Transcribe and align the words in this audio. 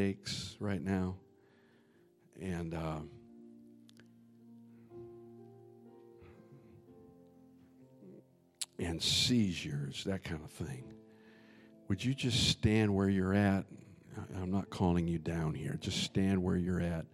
aches 0.00 0.56
right 0.58 0.82
now, 0.82 1.16
and 2.40 2.74
uh, 2.74 3.00
and 8.78 9.02
seizures, 9.02 10.04
that 10.04 10.24
kind 10.24 10.40
of 10.42 10.50
thing. 10.50 10.84
Would 11.88 12.04
you 12.04 12.14
just 12.14 12.48
stand 12.48 12.94
where 12.94 13.08
you're 13.08 13.34
at? 13.34 13.66
I'm 14.36 14.50
not 14.50 14.70
calling 14.70 15.06
you 15.06 15.18
down 15.18 15.54
here. 15.54 15.76
Just 15.80 16.02
stand 16.02 16.42
where 16.42 16.56
you're 16.56 16.80
at. 16.80 17.04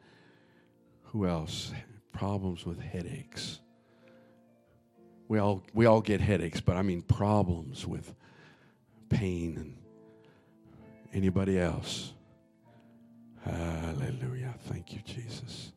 Who 1.04 1.26
else? 1.26 1.72
Problems 2.12 2.64
with 2.64 2.80
headaches. 2.80 3.60
We 5.28 5.38
all 5.38 5.64
we 5.74 5.86
all 5.86 6.00
get 6.00 6.20
headaches, 6.20 6.60
but 6.60 6.76
I 6.76 6.82
mean 6.82 7.02
problems 7.02 7.86
with 7.86 8.14
pain 9.08 9.56
and 9.56 9.76
anybody 11.12 11.58
else. 11.58 12.12
Hallelujah. 13.46 14.54
Thank 14.64 14.92
you, 14.92 15.00
Jesus. 15.04 15.72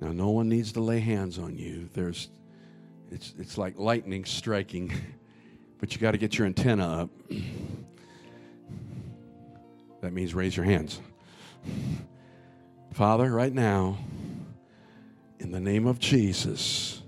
Now, 0.00 0.12
no 0.12 0.30
one 0.30 0.48
needs 0.48 0.72
to 0.72 0.80
lay 0.80 1.00
hands 1.00 1.38
on 1.38 1.56
you. 1.56 1.88
There's, 1.92 2.30
it's, 3.10 3.34
it's 3.38 3.58
like 3.58 3.78
lightning 3.78 4.24
striking, 4.24 4.92
but 5.78 5.94
you 5.94 6.00
got 6.00 6.12
to 6.12 6.18
get 6.18 6.38
your 6.38 6.46
antenna 6.46 7.02
up. 7.02 7.10
That 10.02 10.12
means 10.12 10.34
raise 10.34 10.56
your 10.56 10.66
hands. 10.66 11.00
Father, 12.92 13.28
right 13.32 13.52
now, 13.52 13.98
in 15.40 15.50
the 15.50 15.58
name 15.58 15.88
of 15.88 15.98
Jesus, 15.98 17.02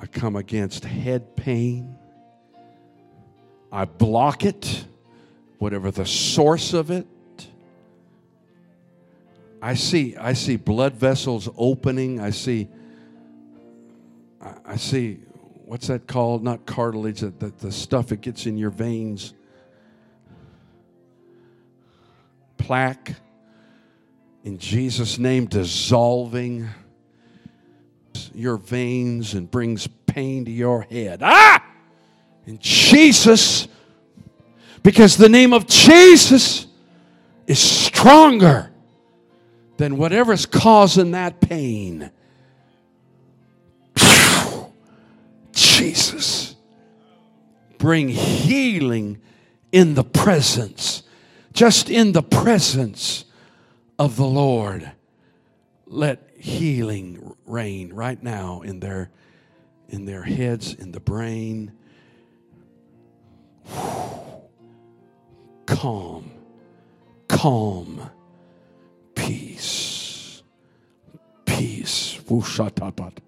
I 0.00 0.06
come 0.06 0.34
against 0.34 0.84
head 0.84 1.36
pain. 1.36 1.99
I 3.72 3.84
block 3.84 4.44
it, 4.44 4.84
whatever 5.58 5.90
the 5.90 6.06
source 6.06 6.72
of 6.72 6.90
it. 6.90 7.06
I 9.62 9.74
see, 9.74 10.16
I 10.16 10.32
see 10.32 10.56
blood 10.56 10.94
vessels 10.94 11.48
opening. 11.56 12.18
I 12.18 12.30
see, 12.30 12.68
I, 14.64 14.76
see, 14.76 15.20
what's 15.66 15.88
that 15.88 16.06
called? 16.06 16.42
Not 16.42 16.64
cartilage, 16.66 17.20
the, 17.20 17.30
the, 17.30 17.52
the 17.58 17.72
stuff 17.72 18.08
that 18.08 18.22
gets 18.22 18.46
in 18.46 18.56
your 18.56 18.70
veins. 18.70 19.34
Plaque. 22.56 23.14
In 24.44 24.58
Jesus' 24.58 25.18
name, 25.18 25.44
dissolving 25.44 26.66
your 28.34 28.56
veins 28.56 29.34
and 29.34 29.50
brings 29.50 29.86
pain 30.06 30.46
to 30.46 30.50
your 30.50 30.82
head. 30.82 31.20
Ah! 31.22 31.69
In 32.46 32.58
Jesus, 32.58 33.68
because 34.82 35.16
the 35.16 35.28
name 35.28 35.52
of 35.52 35.66
Jesus 35.66 36.66
is 37.46 37.58
stronger 37.58 38.70
than 39.76 39.96
whatever's 39.96 40.46
causing 40.46 41.12
that 41.12 41.40
pain. 41.40 42.10
Jesus. 45.52 46.54
Bring 47.78 48.08
healing 48.08 49.22
in 49.72 49.94
the 49.94 50.04
presence, 50.04 51.02
just 51.52 51.88
in 51.88 52.12
the 52.12 52.22
presence 52.22 53.24
of 53.98 54.16
the 54.16 54.26
Lord. 54.26 54.92
Let 55.86 56.30
healing 56.36 57.34
reign 57.46 57.92
right 57.92 58.22
now 58.22 58.60
in 58.60 58.80
their 58.80 59.10
in 59.88 60.04
their 60.04 60.22
heads, 60.22 60.72
in 60.74 60.92
the 60.92 61.00
brain. 61.00 61.72
Calm, 65.66 66.24
calm, 67.26 68.00
peace, 69.14 70.42
peace. 71.44 72.20
Vushatapat. 72.30 73.22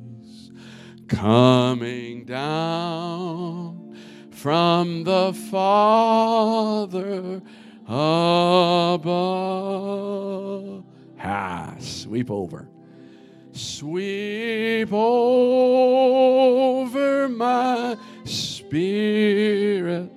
coming 1.08 2.26
down 2.26 3.96
from 4.32 5.04
the 5.04 5.34
Father 5.50 7.42
above. 7.88 9.08
Ha, 11.18 11.76
sweep 11.80 12.30
over. 12.30 12.68
Sweep 13.52 14.94
over 14.94 15.68
my 17.30 17.98
spirit. 18.26 20.12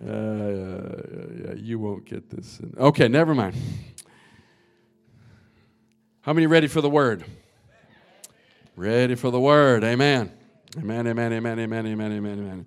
uh, 0.06 0.10
yeah, 0.10 1.54
you 1.56 1.78
won't 1.78 2.04
get 2.04 2.30
this. 2.30 2.60
Okay, 2.78 3.08
never 3.08 3.34
mind. 3.34 3.56
How 6.22 6.32
many 6.32 6.46
ready 6.46 6.68
for 6.68 6.80
the 6.80 6.90
word? 6.90 7.24
Ready 8.76 9.14
for 9.16 9.30
the 9.30 9.40
word. 9.40 9.82
Amen. 9.82 10.32
Amen, 10.76 11.06
amen, 11.06 11.32
amen, 11.32 11.58
amen, 11.58 11.86
amen, 11.86 12.12
amen, 12.12 12.38
amen. 12.38 12.66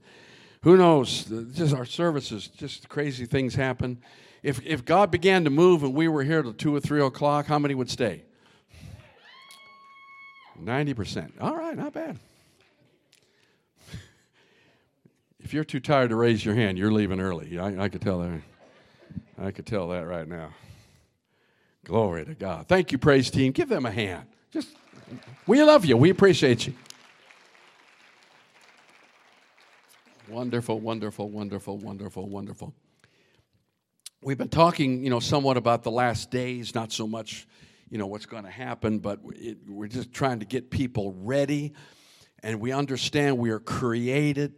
Who 0.64 0.76
knows? 0.76 1.26
Just 1.54 1.74
our 1.74 1.86
services, 1.86 2.48
just 2.48 2.90
crazy 2.90 3.26
things 3.26 3.56
happen. 3.56 4.02
If, 4.44 4.66
if 4.66 4.84
God 4.84 5.12
began 5.12 5.44
to 5.44 5.50
move 5.50 5.84
and 5.84 5.94
we 5.94 6.08
were 6.08 6.24
here 6.24 6.42
till 6.42 6.54
2 6.54 6.76
or 6.76 6.80
3 6.80 7.02
o'clock, 7.02 7.46
how 7.46 7.60
many 7.60 7.76
would 7.76 7.90
stay? 7.90 8.24
90%. 10.62 11.32
All 11.40 11.56
right, 11.56 11.78
not 11.78 11.94
bad. 11.94 12.20
If 15.44 15.54
you're 15.54 15.64
too 15.64 15.80
tired 15.80 16.10
to 16.10 16.16
raise 16.16 16.46
your 16.46 16.56
hand, 16.56 16.78
you're 16.78 16.92
leaving 16.92 17.20
early. 17.20 17.58
I, 17.58 17.84
I 17.84 17.90
could 17.90 18.02
tell 18.02 18.20
that. 18.20 18.42
I 19.38 19.52
could 19.52 19.66
tell 19.66 19.88
that 19.90 20.02
right 20.02 20.28
now. 20.28 20.54
Glory 21.84 22.26
to 22.26 22.36
God. 22.36 22.68
Thank 22.68 22.92
you, 22.92 22.98
praise 22.98 23.32
team. 23.32 23.52
Give 23.52 23.68
them 23.68 23.86
a 23.86 23.92
hand. 23.92 24.28
Just 24.52 24.70
we 25.48 25.62
love 25.64 25.84
you. 25.84 25.98
We 25.98 26.12
appreciate 26.12 26.68
you. 26.68 26.74
Wonderful, 30.30 30.80
wonderful, 30.80 31.30
wonderful, 31.30 31.78
wonderful, 31.78 32.30
wonderful. 32.30 32.74
We've 34.22 34.38
been 34.38 34.50
talking, 34.50 35.04
you 35.04 35.10
know, 35.10 35.20
somewhat 35.20 35.58
about 35.58 35.82
the 35.84 35.92
last 35.92 36.30
days, 36.30 36.76
not 36.76 36.92
so 36.92 37.08
much, 37.08 37.48
you 37.90 37.98
know, 37.98 38.06
what's 38.06 38.28
going 38.28 38.44
to 38.44 38.52
happen, 38.52 39.00
but 39.00 39.20
it, 39.34 39.58
we're 39.68 39.88
just 39.88 40.14
trying 40.14 40.40
to 40.40 40.46
get 40.46 40.70
people 40.70 41.16
ready. 41.18 41.74
And 42.44 42.62
we 42.62 42.72
understand 42.72 43.40
we 43.40 43.50
are 43.50 43.60
created 43.60 44.54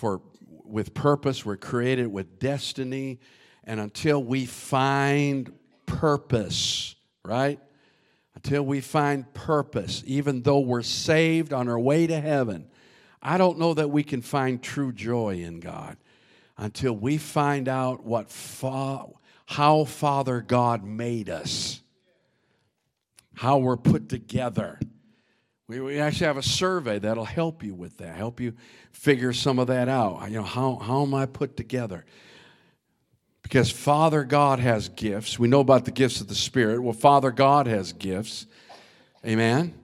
for 0.00 0.22
with 0.64 0.94
purpose, 0.94 1.44
we're 1.44 1.58
created 1.58 2.06
with 2.06 2.38
destiny, 2.38 3.20
and 3.64 3.78
until 3.78 4.24
we 4.24 4.46
find 4.46 5.52
purpose, 5.84 6.94
right? 7.22 7.60
Until 8.34 8.62
we 8.62 8.80
find 8.80 9.30
purpose, 9.34 10.02
even 10.06 10.40
though 10.40 10.60
we're 10.60 10.80
saved 10.82 11.52
on 11.52 11.68
our 11.68 11.78
way 11.78 12.06
to 12.06 12.18
heaven, 12.18 12.66
I 13.22 13.36
don't 13.36 13.58
know 13.58 13.74
that 13.74 13.90
we 13.90 14.02
can 14.02 14.22
find 14.22 14.62
true 14.62 14.90
joy 14.90 15.42
in 15.42 15.60
God 15.60 15.98
until 16.56 16.94
we 16.94 17.18
find 17.18 17.68
out 17.68 18.02
what 18.02 18.30
fa- 18.30 19.04
how 19.44 19.84
Father 19.84 20.40
God 20.40 20.82
made 20.82 21.28
us, 21.28 21.82
how 23.34 23.58
we're 23.58 23.76
put 23.76 24.08
together. 24.08 24.80
We, 25.70 26.00
actually 26.00 26.26
have 26.26 26.36
a 26.36 26.42
survey 26.42 26.98
that'll 26.98 27.24
help 27.24 27.62
you 27.62 27.74
with 27.74 27.98
that, 27.98 28.16
help 28.16 28.40
you 28.40 28.54
figure 28.90 29.32
some 29.32 29.60
of 29.60 29.68
that 29.68 29.88
out. 29.88 30.28
You 30.28 30.38
know, 30.38 30.42
how, 30.42 30.74
how 30.74 31.02
am 31.02 31.14
I 31.14 31.26
put 31.26 31.56
together? 31.56 32.04
Because 33.42 33.70
Father 33.70 34.24
God 34.24 34.58
has 34.58 34.88
gifts. 34.88 35.38
We 35.38 35.46
know 35.46 35.60
about 35.60 35.84
the 35.84 35.92
gifts 35.92 36.20
of 36.20 36.26
the 36.26 36.34
Spirit. 36.34 36.82
Well, 36.82 36.92
Father 36.92 37.30
God 37.30 37.68
has 37.68 37.92
gifts. 37.92 38.48
Amen. 39.24 39.74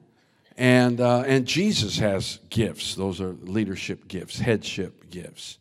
And, 0.57 1.01
uh, 1.01 1.21
and 1.21 1.47
Jesus 1.47 1.99
has 1.99 2.41
gifts. 2.51 2.97
Those 2.97 3.21
are 3.21 3.35
leadership 3.43 4.09
gifts, 4.09 4.41
headship 4.41 5.09
gifts. 5.09 5.59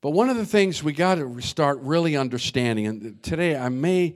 But 0.00 0.12
one 0.12 0.30
of 0.30 0.38
the 0.38 0.46
things 0.46 0.82
we 0.82 0.94
got 0.94 1.16
to 1.16 1.42
start 1.42 1.80
really 1.80 2.16
understanding, 2.16 2.86
and 2.86 3.22
today 3.22 3.58
I 3.58 3.68
may, 3.68 4.14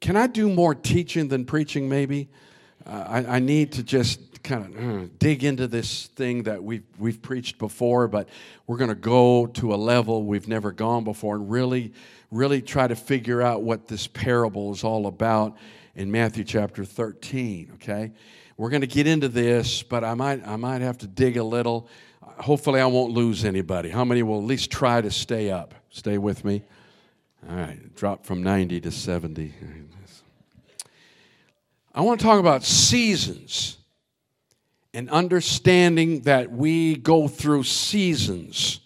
can 0.00 0.16
I 0.16 0.28
do 0.28 0.48
more 0.48 0.76
teaching 0.76 1.26
than 1.26 1.44
preaching 1.44 1.88
maybe? 1.88 2.28
I, 2.86 3.36
I, 3.36 3.38
need 3.38 3.72
to 3.72 3.82
just 3.82 4.42
kind 4.42 4.64
of 4.64 5.04
uh, 5.04 5.08
dig 5.18 5.44
into 5.44 5.66
this 5.66 6.06
thing 6.08 6.44
that 6.44 6.62
we've, 6.62 6.82
we've 6.98 7.20
preached 7.22 7.58
before, 7.58 8.08
but 8.08 8.28
we're 8.66 8.76
going 8.76 8.90
to 8.90 8.94
go 8.94 9.46
to 9.46 9.74
a 9.74 9.76
level 9.76 10.24
we've 10.24 10.48
never 10.48 10.72
gone 10.72 11.04
before 11.04 11.36
and 11.36 11.50
really, 11.50 11.92
really 12.30 12.60
try 12.60 12.86
to 12.86 12.96
figure 12.96 13.40
out 13.40 13.62
what 13.62 13.88
this 13.88 14.06
parable 14.06 14.72
is 14.72 14.84
all 14.84 15.06
about 15.06 15.56
in 15.94 16.10
Matthew 16.10 16.44
chapter 16.44 16.84
13, 16.84 17.72
okay? 17.74 18.12
We're 18.56 18.70
going 18.70 18.80
to 18.80 18.86
get 18.86 19.06
into 19.06 19.28
this, 19.28 19.82
but 19.82 20.04
I 20.04 20.14
might, 20.14 20.46
I 20.46 20.56
might 20.56 20.80
have 20.80 20.98
to 20.98 21.06
dig 21.06 21.36
a 21.36 21.44
little 21.44 21.88
hopefully 22.38 22.80
I 22.80 22.86
won't 22.86 23.12
lose 23.12 23.44
anybody. 23.44 23.88
How 23.88 24.04
many 24.04 24.22
will 24.22 24.38
at 24.38 24.44
least 24.44 24.70
try 24.70 25.00
to 25.00 25.10
stay 25.10 25.50
up? 25.50 25.74
Stay 25.90 26.18
with 26.18 26.44
me. 26.44 26.62
All 27.48 27.56
right, 27.56 27.94
drop 27.94 28.24
from 28.24 28.42
90 28.42 28.80
to 28.82 28.90
70. 28.90 29.52
I 31.94 32.00
want 32.00 32.20
to 32.20 32.26
talk 32.26 32.40
about 32.40 32.64
seasons 32.64 33.76
and 34.94 35.10
understanding 35.10 36.20
that 36.22 36.50
we 36.50 36.96
go 36.96 37.28
through 37.28 37.64
seasons. 37.64 38.80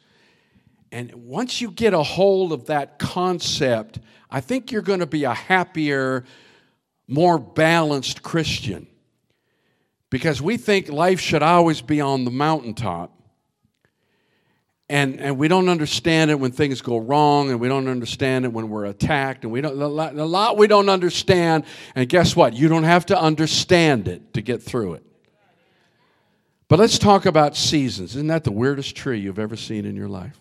And 0.91 1.13
once 1.15 1.61
you 1.61 1.71
get 1.71 1.95
a 1.95 2.03
hold 2.03 2.53
of 2.53 2.67
that 2.67 2.99
concept, 2.99 4.01
I 4.31 4.41
think 4.41 4.73
you're 4.73 4.83
going 4.83 5.01
to 5.01 5.07
be 5.07 5.25
a 5.25 5.35
happier, 5.35 6.25
more 7.07 7.39
balanced 7.39 8.23
Christian. 8.23 8.87
Because 10.11 10.41
we 10.41 10.57
think 10.57 10.89
life 10.89 11.21
should 11.21 11.43
always 11.43 11.81
be 11.81 12.01
on 12.01 12.25
the 12.25 12.31
mountaintop. 12.31 13.16
And, 14.89 15.21
and 15.21 15.37
we 15.37 15.49
don't 15.49 15.69
understand 15.69 16.31
it 16.31 16.39
when 16.39 16.53
things 16.53 16.81
go 16.81 16.97
wrong, 16.97 17.51
and 17.51 17.59
we 17.59 17.67
don't 17.67 17.89
understand 17.89 18.45
it 18.45 18.53
when 18.53 18.69
we're 18.69 18.85
attacked, 18.85 19.43
and 19.43 19.53
we 19.53 19.61
don't, 19.61 19.81
a 19.81 19.87
lot, 19.87 20.57
we 20.57 20.69
don't 20.69 20.89
understand. 20.89 21.65
And 21.97 22.09
guess 22.09 22.37
what? 22.37 22.55
You 22.55 22.69
don't 22.69 22.85
have 22.85 23.07
to 23.07 23.21
understand 23.21 24.07
it 24.07 24.35
to 24.35 24.43
get 24.43 24.63
through 24.63 24.95
it. 24.95 25.03
But 26.69 26.79
let's 26.79 26.99
talk 26.99 27.27
about 27.27 27.57
seasons. 27.57 28.15
Isn't 28.15 28.29
that 28.29 28.45
the 28.45 28.53
weirdest 28.53 28.97
tree 28.97 29.19
you've 29.19 29.39
ever 29.39 29.57
seen 29.57 29.87
in 29.87 29.97
your 29.97 30.09
life? 30.09 30.41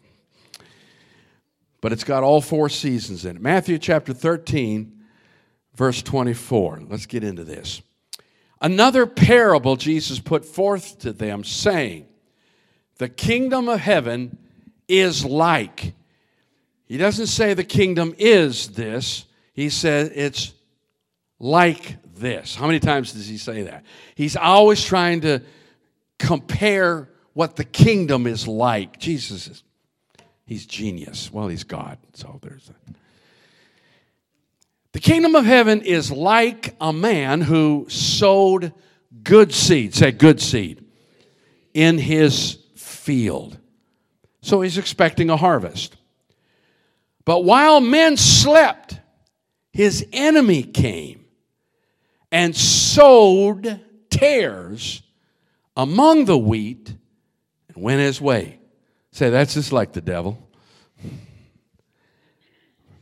But 1.81 1.91
it's 1.91 2.03
got 2.03 2.23
all 2.23 2.41
four 2.41 2.69
seasons 2.69 3.25
in 3.25 3.35
it. 3.35 3.41
Matthew 3.41 3.77
chapter 3.77 4.13
13, 4.13 5.03
verse 5.75 6.01
24. 6.01 6.83
Let's 6.87 7.05
get 7.05 7.23
into 7.23 7.43
this. 7.43 7.81
Another 8.61 9.05
parable 9.05 9.75
Jesus 9.75 10.19
put 10.19 10.45
forth 10.45 10.99
to 10.99 11.13
them, 11.13 11.43
saying, 11.43 12.07
the 12.97 13.09
kingdom 13.09 13.69
of 13.69 13.79
heaven 13.79 14.37
is 14.87 15.25
like. 15.25 15.93
He 16.85 16.97
doesn't 16.97 17.27
say 17.27 17.53
the 17.53 17.63
kingdom 17.63 18.13
is 18.17 18.69
this, 18.69 19.25
he 19.53 19.69
says 19.69 20.11
it's 20.13 20.53
like 21.39 21.97
this. 22.15 22.55
How 22.55 22.67
many 22.67 22.79
times 22.79 23.13
does 23.13 23.27
he 23.27 23.37
say 23.37 23.63
that? 23.63 23.83
He's 24.15 24.35
always 24.35 24.83
trying 24.83 25.21
to 25.21 25.41
compare 26.19 27.09
what 27.33 27.55
the 27.55 27.63
kingdom 27.63 28.27
is 28.27 28.47
like. 28.47 28.99
Jesus 28.99 29.47
is, 29.47 29.63
he's 30.45 30.65
genius. 30.65 31.31
Well, 31.33 31.47
he's 31.47 31.63
God, 31.63 31.97
so 32.13 32.39
there's 32.41 32.67
that. 32.67 32.95
The 34.93 35.01
kingdom 35.01 35.35
of 35.35 35.43
heaven 35.43 35.81
is 35.81 36.09
like 36.09 36.75
a 36.79 36.93
man 36.93 37.41
who 37.41 37.87
sowed 37.89 38.71
good 39.23 39.51
seed, 39.53 39.93
say 39.93 40.11
good 40.11 40.39
seed, 40.39 40.85
in 41.73 41.97
his 41.97 42.59
field. 43.05 43.57
So 44.41 44.61
he's 44.61 44.77
expecting 44.77 45.29
a 45.29 45.37
harvest. 45.37 45.95
But 47.23 47.43
while 47.43 47.81
men 47.81 48.17
slept, 48.17 48.99
his 49.71 50.05
enemy 50.11 50.63
came 50.63 51.25
and 52.31 52.55
sowed 52.55 53.79
tares 54.09 55.03
among 55.77 56.25
the 56.25 56.37
wheat 56.37 56.95
and 57.69 57.83
went 57.83 58.01
his 58.01 58.19
way. 58.19 58.59
Say, 59.11 59.29
that's 59.29 59.53
just 59.53 59.71
like 59.71 59.93
the 59.93 60.01
devil. 60.01 60.49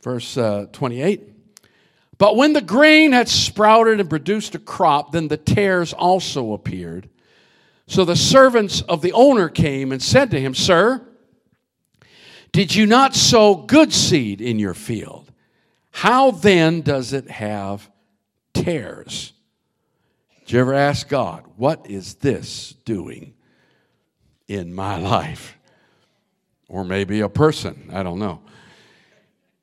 Verse 0.01 0.37
uh, 0.37 0.67
28. 0.73 1.29
But 2.17 2.35
when 2.35 2.53
the 2.53 2.61
grain 2.61 3.13
had 3.13 3.29
sprouted 3.29 3.99
and 3.99 4.09
produced 4.09 4.53
a 4.53 4.59
crop, 4.59 5.13
then 5.13 5.29
the 5.29 5.37
tares 5.37 5.93
also 5.93 6.53
appeared. 6.53 7.09
So 7.87 8.05
the 8.05 8.15
servants 8.15 8.81
of 8.81 9.01
the 9.01 9.13
owner 9.13 9.49
came 9.49 9.91
and 9.91 10.01
said 10.01 10.31
to 10.31 10.39
him, 10.39 10.53
Sir, 10.53 11.05
did 12.51 12.73
you 12.73 12.85
not 12.85 13.15
sow 13.15 13.55
good 13.55 13.91
seed 13.91 14.39
in 14.39 14.59
your 14.59 14.73
field? 14.73 15.31
How 15.91 16.31
then 16.31 16.81
does 16.81 17.13
it 17.13 17.29
have 17.29 17.89
tares? 18.53 19.33
Did 20.39 20.51
you 20.53 20.59
ever 20.59 20.73
ask 20.73 21.07
God, 21.07 21.45
what 21.55 21.89
is 21.89 22.15
this 22.15 22.73
doing 22.85 23.33
in 24.47 24.73
my 24.73 24.97
life? 24.97 25.57
Or 26.67 26.83
maybe 26.83 27.21
a 27.21 27.29
person, 27.29 27.89
I 27.93 28.03
don't 28.03 28.19
know. 28.19 28.41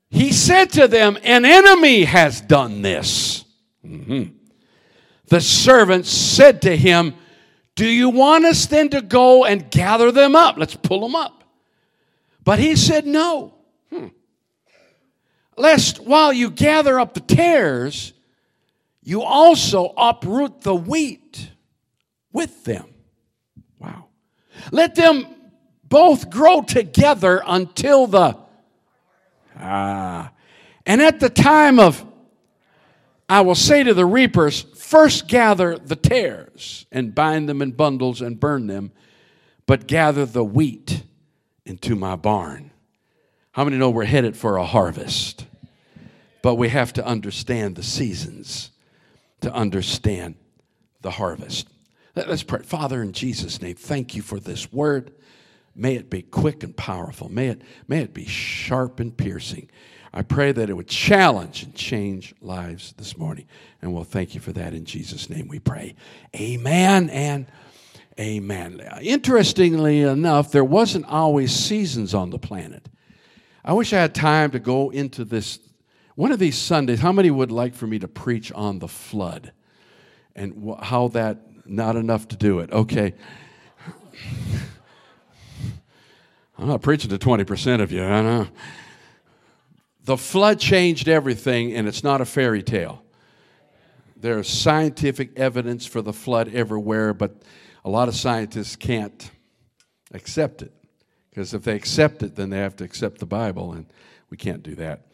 He 0.09 0.33
said 0.33 0.71
to 0.71 0.87
them, 0.87 1.17
An 1.23 1.45
enemy 1.45 2.03
has 2.03 2.41
done 2.41 2.81
this. 2.81 3.45
Mm-hmm. 3.85 4.35
The 5.27 5.41
servants 5.41 6.09
said 6.09 6.61
to 6.63 6.75
him, 6.75 7.15
do 7.75 7.87
you 7.87 8.09
want 8.09 8.45
us 8.45 8.65
then 8.65 8.89
to 8.89 9.01
go 9.01 9.45
and 9.45 9.69
gather 9.71 10.11
them 10.11 10.35
up? 10.35 10.57
Let's 10.57 10.75
pull 10.75 11.01
them 11.01 11.15
up. 11.15 11.43
But 12.43 12.59
he 12.59 12.75
said, 12.75 13.05
No. 13.05 13.53
Hmm. 13.89 14.07
Lest 15.57 15.99
while 15.99 16.33
you 16.33 16.49
gather 16.49 16.99
up 16.99 17.13
the 17.13 17.19
tares, 17.19 18.13
you 19.03 19.21
also 19.21 19.93
uproot 19.97 20.61
the 20.61 20.75
wheat 20.75 21.51
with 22.31 22.63
them. 22.63 22.85
Wow. 23.79 24.07
Let 24.71 24.95
them 24.95 25.27
both 25.83 26.29
grow 26.29 26.61
together 26.61 27.41
until 27.45 28.07
the 28.07 28.37
ah. 29.57 30.31
And 30.85 31.01
at 31.01 31.19
the 31.19 31.29
time 31.29 31.79
of 31.79 32.05
I 33.31 33.41
will 33.41 33.55
say 33.55 33.81
to 33.83 33.93
the 33.93 34.05
reapers, 34.05 34.65
First 34.91 35.29
gather 35.29 35.77
the 35.77 35.95
tares 35.95 36.85
and 36.91 37.15
bind 37.15 37.47
them 37.47 37.61
in 37.61 37.71
bundles 37.71 38.19
and 38.19 38.37
burn 38.37 38.67
them, 38.67 38.91
but 39.65 39.87
gather 39.87 40.25
the 40.25 40.43
wheat 40.43 41.03
into 41.65 41.95
my 41.95 42.17
barn. 42.17 42.71
How 43.53 43.63
many 43.63 43.77
know 43.77 43.89
we're 43.89 44.03
headed 44.03 44.35
for 44.35 44.57
a 44.57 44.65
harvest? 44.65 45.45
But 46.41 46.55
we 46.55 46.67
have 46.67 46.91
to 46.91 47.05
understand 47.05 47.77
the 47.77 47.83
seasons 47.83 48.71
to 49.39 49.53
understand 49.53 50.35
the 50.99 51.11
harvest. 51.11 51.69
Let's 52.13 52.43
pray. 52.43 52.63
Father, 52.63 53.01
in 53.01 53.13
Jesus' 53.13 53.61
name, 53.61 53.75
thank 53.75 54.13
you 54.13 54.21
for 54.21 54.41
this 54.41 54.73
word. 54.73 55.13
May 55.73 55.95
it 55.95 56.09
be 56.09 56.21
quick 56.21 56.63
and 56.63 56.75
powerful. 56.75 57.29
May 57.29 57.47
it, 57.47 57.61
may 57.87 58.01
it 58.01 58.13
be 58.13 58.25
sharp 58.25 58.99
and 58.99 59.15
piercing. 59.15 59.69
I 60.13 60.23
pray 60.23 60.51
that 60.51 60.69
it 60.69 60.73
would 60.73 60.89
challenge 60.89 61.63
and 61.63 61.73
change 61.73 62.35
lives 62.41 62.93
this 62.97 63.17
morning. 63.17 63.47
And 63.81 63.93
we'll 63.93 64.03
thank 64.03 64.35
you 64.35 64.41
for 64.41 64.51
that 64.51 64.73
in 64.73 64.83
Jesus' 64.83 65.29
name 65.29 65.47
we 65.47 65.59
pray. 65.59 65.95
Amen 66.35 67.09
and 67.09 67.45
amen. 68.19 68.81
Interestingly 69.01 70.01
enough, 70.01 70.51
there 70.51 70.65
wasn't 70.65 71.05
always 71.05 71.55
seasons 71.55 72.13
on 72.13 72.29
the 72.29 72.37
planet. 72.37 72.89
I 73.63 73.71
wish 73.73 73.93
I 73.93 74.01
had 74.01 74.13
time 74.13 74.51
to 74.51 74.59
go 74.59 74.89
into 74.89 75.23
this. 75.23 75.59
One 76.15 76.33
of 76.33 76.39
these 76.39 76.57
Sundays, 76.57 76.99
how 76.99 77.13
many 77.13 77.31
would 77.31 77.51
like 77.51 77.73
for 77.73 77.87
me 77.87 77.99
to 77.99 78.07
preach 78.07 78.51
on 78.51 78.79
the 78.79 78.87
flood 78.89 79.53
and 80.35 80.75
how 80.81 81.07
that, 81.09 81.37
not 81.65 81.95
enough 81.95 82.27
to 82.29 82.35
do 82.35 82.59
it? 82.59 82.69
Okay. 82.71 83.13
I'm 86.57 86.67
not 86.67 86.81
preaching 86.81 87.09
to 87.11 87.17
20% 87.17 87.81
of 87.81 87.93
you, 87.93 88.03
I 88.03 88.09
don't 88.09 88.25
know. 88.25 88.47
The 90.03 90.17
flood 90.17 90.59
changed 90.59 91.07
everything, 91.07 91.73
and 91.73 91.87
it's 91.87 92.03
not 92.03 92.21
a 92.21 92.25
fairy 92.25 92.63
tale. 92.63 93.03
There's 94.17 94.47
scientific 94.47 95.37
evidence 95.37 95.85
for 95.85 96.01
the 96.01 96.13
flood 96.13 96.53
everywhere, 96.53 97.13
but 97.13 97.41
a 97.83 97.89
lot 97.89 98.07
of 98.07 98.15
scientists 98.15 98.75
can't 98.75 99.31
accept 100.13 100.61
it. 100.61 100.73
Because 101.29 101.53
if 101.53 101.63
they 101.63 101.75
accept 101.75 102.23
it, 102.23 102.35
then 102.35 102.49
they 102.49 102.57
have 102.57 102.75
to 102.77 102.83
accept 102.83 103.19
the 103.19 103.25
Bible, 103.25 103.73
and 103.73 103.85
we 104.29 104.37
can't 104.37 104.63
do 104.63 104.75
that. 104.75 105.05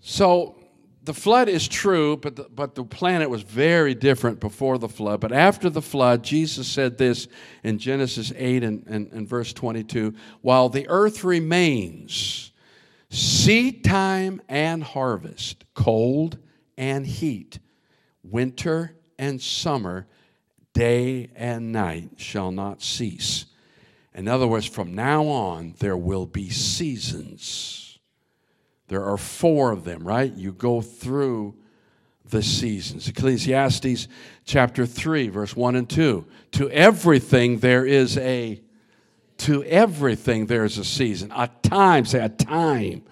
So 0.00 0.56
the 1.02 1.14
flood 1.14 1.48
is 1.48 1.68
true, 1.68 2.16
but 2.16 2.36
the, 2.36 2.46
but 2.54 2.74
the 2.74 2.84
planet 2.84 3.30
was 3.30 3.42
very 3.42 3.94
different 3.94 4.40
before 4.40 4.78
the 4.78 4.88
flood. 4.88 5.20
But 5.20 5.32
after 5.32 5.70
the 5.70 5.82
flood, 5.82 6.22
Jesus 6.22 6.68
said 6.68 6.98
this 6.98 7.28
in 7.62 7.78
Genesis 7.78 8.32
8 8.36 8.64
and, 8.64 8.86
and, 8.86 9.12
and 9.12 9.28
verse 9.28 9.52
22 9.52 10.14
While 10.40 10.68
the 10.68 10.88
earth 10.88 11.22
remains, 11.24 12.52
seed 13.10 13.84
time 13.84 14.40
and 14.48 14.82
harvest, 14.82 15.64
cold 15.74 16.38
and 16.78 17.06
heat, 17.06 17.58
winter 18.22 18.96
and 19.18 19.40
summer, 19.40 20.06
day 20.72 21.30
and 21.34 21.72
night 21.72 22.10
shall 22.16 22.50
not 22.50 22.80
cease. 22.80 23.46
In 24.14 24.28
other 24.28 24.46
words, 24.46 24.66
from 24.66 24.94
now 24.94 25.26
on, 25.26 25.74
there 25.78 25.96
will 25.96 26.26
be 26.26 26.50
seasons. 26.50 27.98
There 28.88 29.04
are 29.04 29.16
four 29.16 29.72
of 29.72 29.84
them, 29.84 30.06
right? 30.06 30.32
You 30.32 30.52
go 30.52 30.80
through 30.80 31.54
the 32.28 32.42
seasons. 32.42 33.08
Ecclesiastes 33.08 34.08
chapter 34.44 34.86
3, 34.86 35.28
verse 35.28 35.54
1 35.54 35.76
and 35.76 35.88
2. 35.88 36.24
To 36.52 36.70
everything 36.70 37.58
there 37.58 37.84
is 37.84 38.16
a 38.18 38.60
to 39.40 39.64
everything 39.64 40.46
there 40.46 40.64
is 40.64 40.76
a 40.76 40.84
season, 40.84 41.32
a 41.34 41.48
time, 41.62 42.04
say 42.04 42.22
a 42.22 42.28
time 42.28 43.02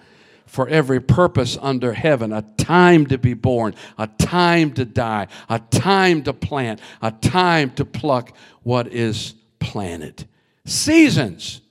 for 0.45 0.67
every 0.67 0.99
purpose 0.99 1.57
under 1.61 1.93
heaven, 1.93 2.31
a 2.31 2.43
time 2.57 3.07
to 3.07 3.17
be 3.17 3.33
born, 3.33 3.73
a 3.97 4.07
time 4.07 4.71
to 4.73 4.85
die, 4.85 5.27
a 5.49 5.59
time 5.59 6.23
to 6.23 6.33
plant, 6.33 6.81
a 7.01 7.11
time 7.11 7.71
to 7.71 7.85
pluck 7.85 8.35
what 8.63 8.87
is 8.93 9.33
planted. 9.59 10.27
Seasons. 10.65 11.61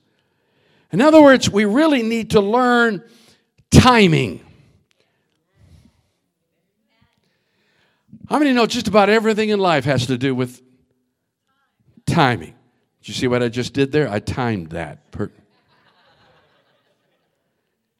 In 0.91 1.01
other 1.01 1.21
words, 1.21 1.49
we 1.49 1.65
really 1.65 2.03
need 2.03 2.31
to 2.31 2.41
learn 2.41 3.03
timing. 3.71 4.41
How 8.29 8.39
many 8.39 8.51
know 8.51 8.65
just 8.65 8.87
about 8.87 9.09
everything 9.09 9.49
in 9.49 9.59
life 9.59 9.85
has 9.85 10.07
to 10.07 10.17
do 10.17 10.35
with 10.35 10.61
timing? 12.05 12.55
Did 13.01 13.07
you 13.07 13.13
see 13.13 13.27
what 13.27 13.41
I 13.41 13.49
just 13.49 13.73
did 13.73 13.91
there? 13.91 14.09
I 14.09 14.19
timed 14.19 14.71
that. 14.71 15.11
Per- 15.11 15.31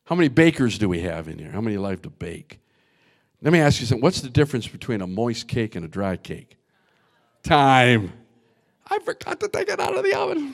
How 0.06 0.16
many 0.16 0.28
bakers 0.28 0.78
do 0.78 0.90
we 0.90 1.02
have 1.02 1.28
in 1.28 1.40
here? 1.40 1.52
How 1.52 1.62
many 1.62 1.78
like 1.78 2.02
to 2.04 2.10
bake? 2.10 2.60
Let 3.42 3.54
me 3.54 3.60
ask 3.60 3.80
you 3.80 3.88
something. 3.88 4.02
What's 4.04 4.22
the 4.22 4.30
difference 4.30 4.68
between 4.68 5.02
a 5.02 5.08
moist 5.08 5.48
cake 5.48 5.76
and 5.76 5.86
a 5.86 5.88
dry 5.88 6.18
cake? 6.18 6.58
Time. 7.44 8.12
I 8.88 9.00
forgot 9.00 9.40
to 9.40 9.48
take 9.48 9.70
it 9.70 9.80
out 9.80 9.96
of 9.96 10.04
the 10.04 10.14
oven. 10.14 10.54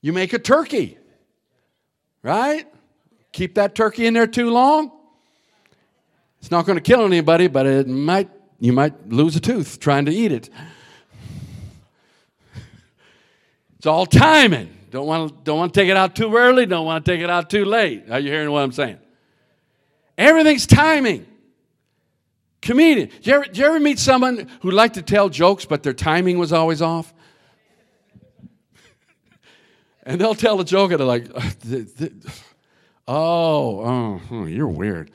You 0.00 0.12
make 0.12 0.32
a 0.32 0.38
turkey, 0.38 0.96
right? 2.22 2.66
Keep 3.32 3.56
that 3.56 3.74
turkey 3.74 4.06
in 4.06 4.14
there 4.14 4.26
too 4.26 4.50
long, 4.50 4.92
it's 6.38 6.50
not 6.50 6.64
going 6.64 6.76
to 6.76 6.82
kill 6.82 7.04
anybody, 7.04 7.48
but 7.48 7.66
it 7.66 7.88
might 7.88 8.30
you 8.58 8.72
might 8.72 9.08
lose 9.08 9.36
a 9.36 9.40
tooth 9.40 9.80
trying 9.80 10.06
to 10.06 10.12
eat 10.12 10.32
it. 10.32 10.50
It's 13.78 13.86
all 13.86 14.06
timing. 14.06 14.76
Don't 14.90 15.06
want 15.06 15.28
to, 15.28 15.44
don't 15.44 15.58
want 15.58 15.74
to 15.74 15.80
take 15.80 15.90
it 15.90 15.96
out 15.96 16.16
too 16.16 16.34
early, 16.34 16.64
don't 16.66 16.86
want 16.86 17.04
to 17.04 17.10
take 17.10 17.20
it 17.20 17.28
out 17.28 17.50
too 17.50 17.64
late. 17.64 18.10
Are 18.10 18.18
you 18.18 18.30
hearing 18.30 18.50
what 18.50 18.62
I'm 18.62 18.72
saying? 18.72 18.98
Everything's 20.16 20.66
timing. 20.66 21.26
Comedian. 22.62 23.08
Did 23.08 23.26
you, 23.26 23.34
ever, 23.34 23.44
did 23.44 23.58
you 23.58 23.64
ever 23.66 23.78
meet 23.78 23.98
someone 23.98 24.48
who 24.62 24.70
liked 24.70 24.94
to 24.94 25.02
tell 25.02 25.28
jokes, 25.28 25.66
but 25.66 25.82
their 25.82 25.92
timing 25.92 26.38
was 26.38 26.52
always 26.52 26.80
off? 26.80 27.12
and 30.04 30.20
they'll 30.20 30.34
tell 30.34 30.60
a 30.60 30.64
joke 30.64 30.90
and 30.92 31.00
they're 31.00 31.06
like, 31.06 31.28
oh, 33.06 33.80
oh, 33.80 34.18
hmm, 34.18 34.48
you're 34.48 34.66
weird. 34.68 35.10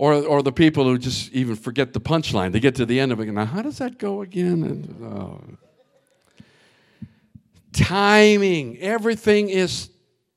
Or, 0.00 0.14
or 0.14 0.42
the 0.42 0.50
people 0.50 0.84
who 0.84 0.96
just 0.96 1.30
even 1.30 1.56
forget 1.56 1.92
the 1.92 2.00
punchline. 2.00 2.52
They 2.52 2.60
get 2.60 2.74
to 2.76 2.86
the 2.86 2.98
end 2.98 3.12
of 3.12 3.20
it, 3.20 3.24
and 3.24 3.34
now 3.34 3.44
how 3.44 3.60
does 3.60 3.76
that 3.78 3.98
go 3.98 4.22
again? 4.22 4.62
And, 4.62 4.96
oh. 5.04 5.42
Timing. 7.74 8.78
Everything 8.78 9.50
is 9.50 9.90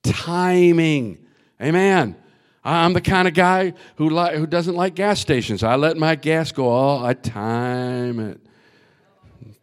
timing. 0.03 1.25
Amen. 1.61 2.17
I'm 2.65 2.91
the 2.91 2.99
kind 2.99 3.25
of 3.25 3.33
guy 3.33 3.73
who, 3.95 4.09
li- 4.09 4.35
who 4.37 4.45
doesn't 4.45 4.75
like 4.75 4.95
gas 4.95 5.21
stations. 5.21 5.63
I 5.63 5.77
let 5.77 5.95
my 5.95 6.15
gas 6.15 6.51
go. 6.51 6.67
Oh, 6.67 7.01
I 7.01 7.13
time 7.13 8.19
it 8.19 8.41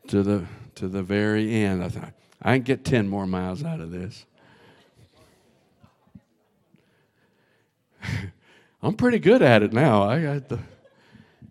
to 0.09 0.23
the, 0.23 0.47
to 0.77 0.89
the 0.89 1.03
very 1.03 1.53
end. 1.53 1.85
I 1.85 1.91
thought, 1.91 2.15
I 2.41 2.55
can 2.55 2.63
get 2.63 2.87
10 2.87 3.07
more 3.07 3.27
miles 3.27 3.63
out 3.63 3.81
of 3.81 3.91
this. 3.91 4.25
I'm 8.83 8.95
pretty 8.95 9.19
good 9.19 9.43
at 9.43 9.63
it 9.63 9.73
now. 9.73 10.03
I 10.03 10.23
got 10.23 10.49
the 10.49 10.59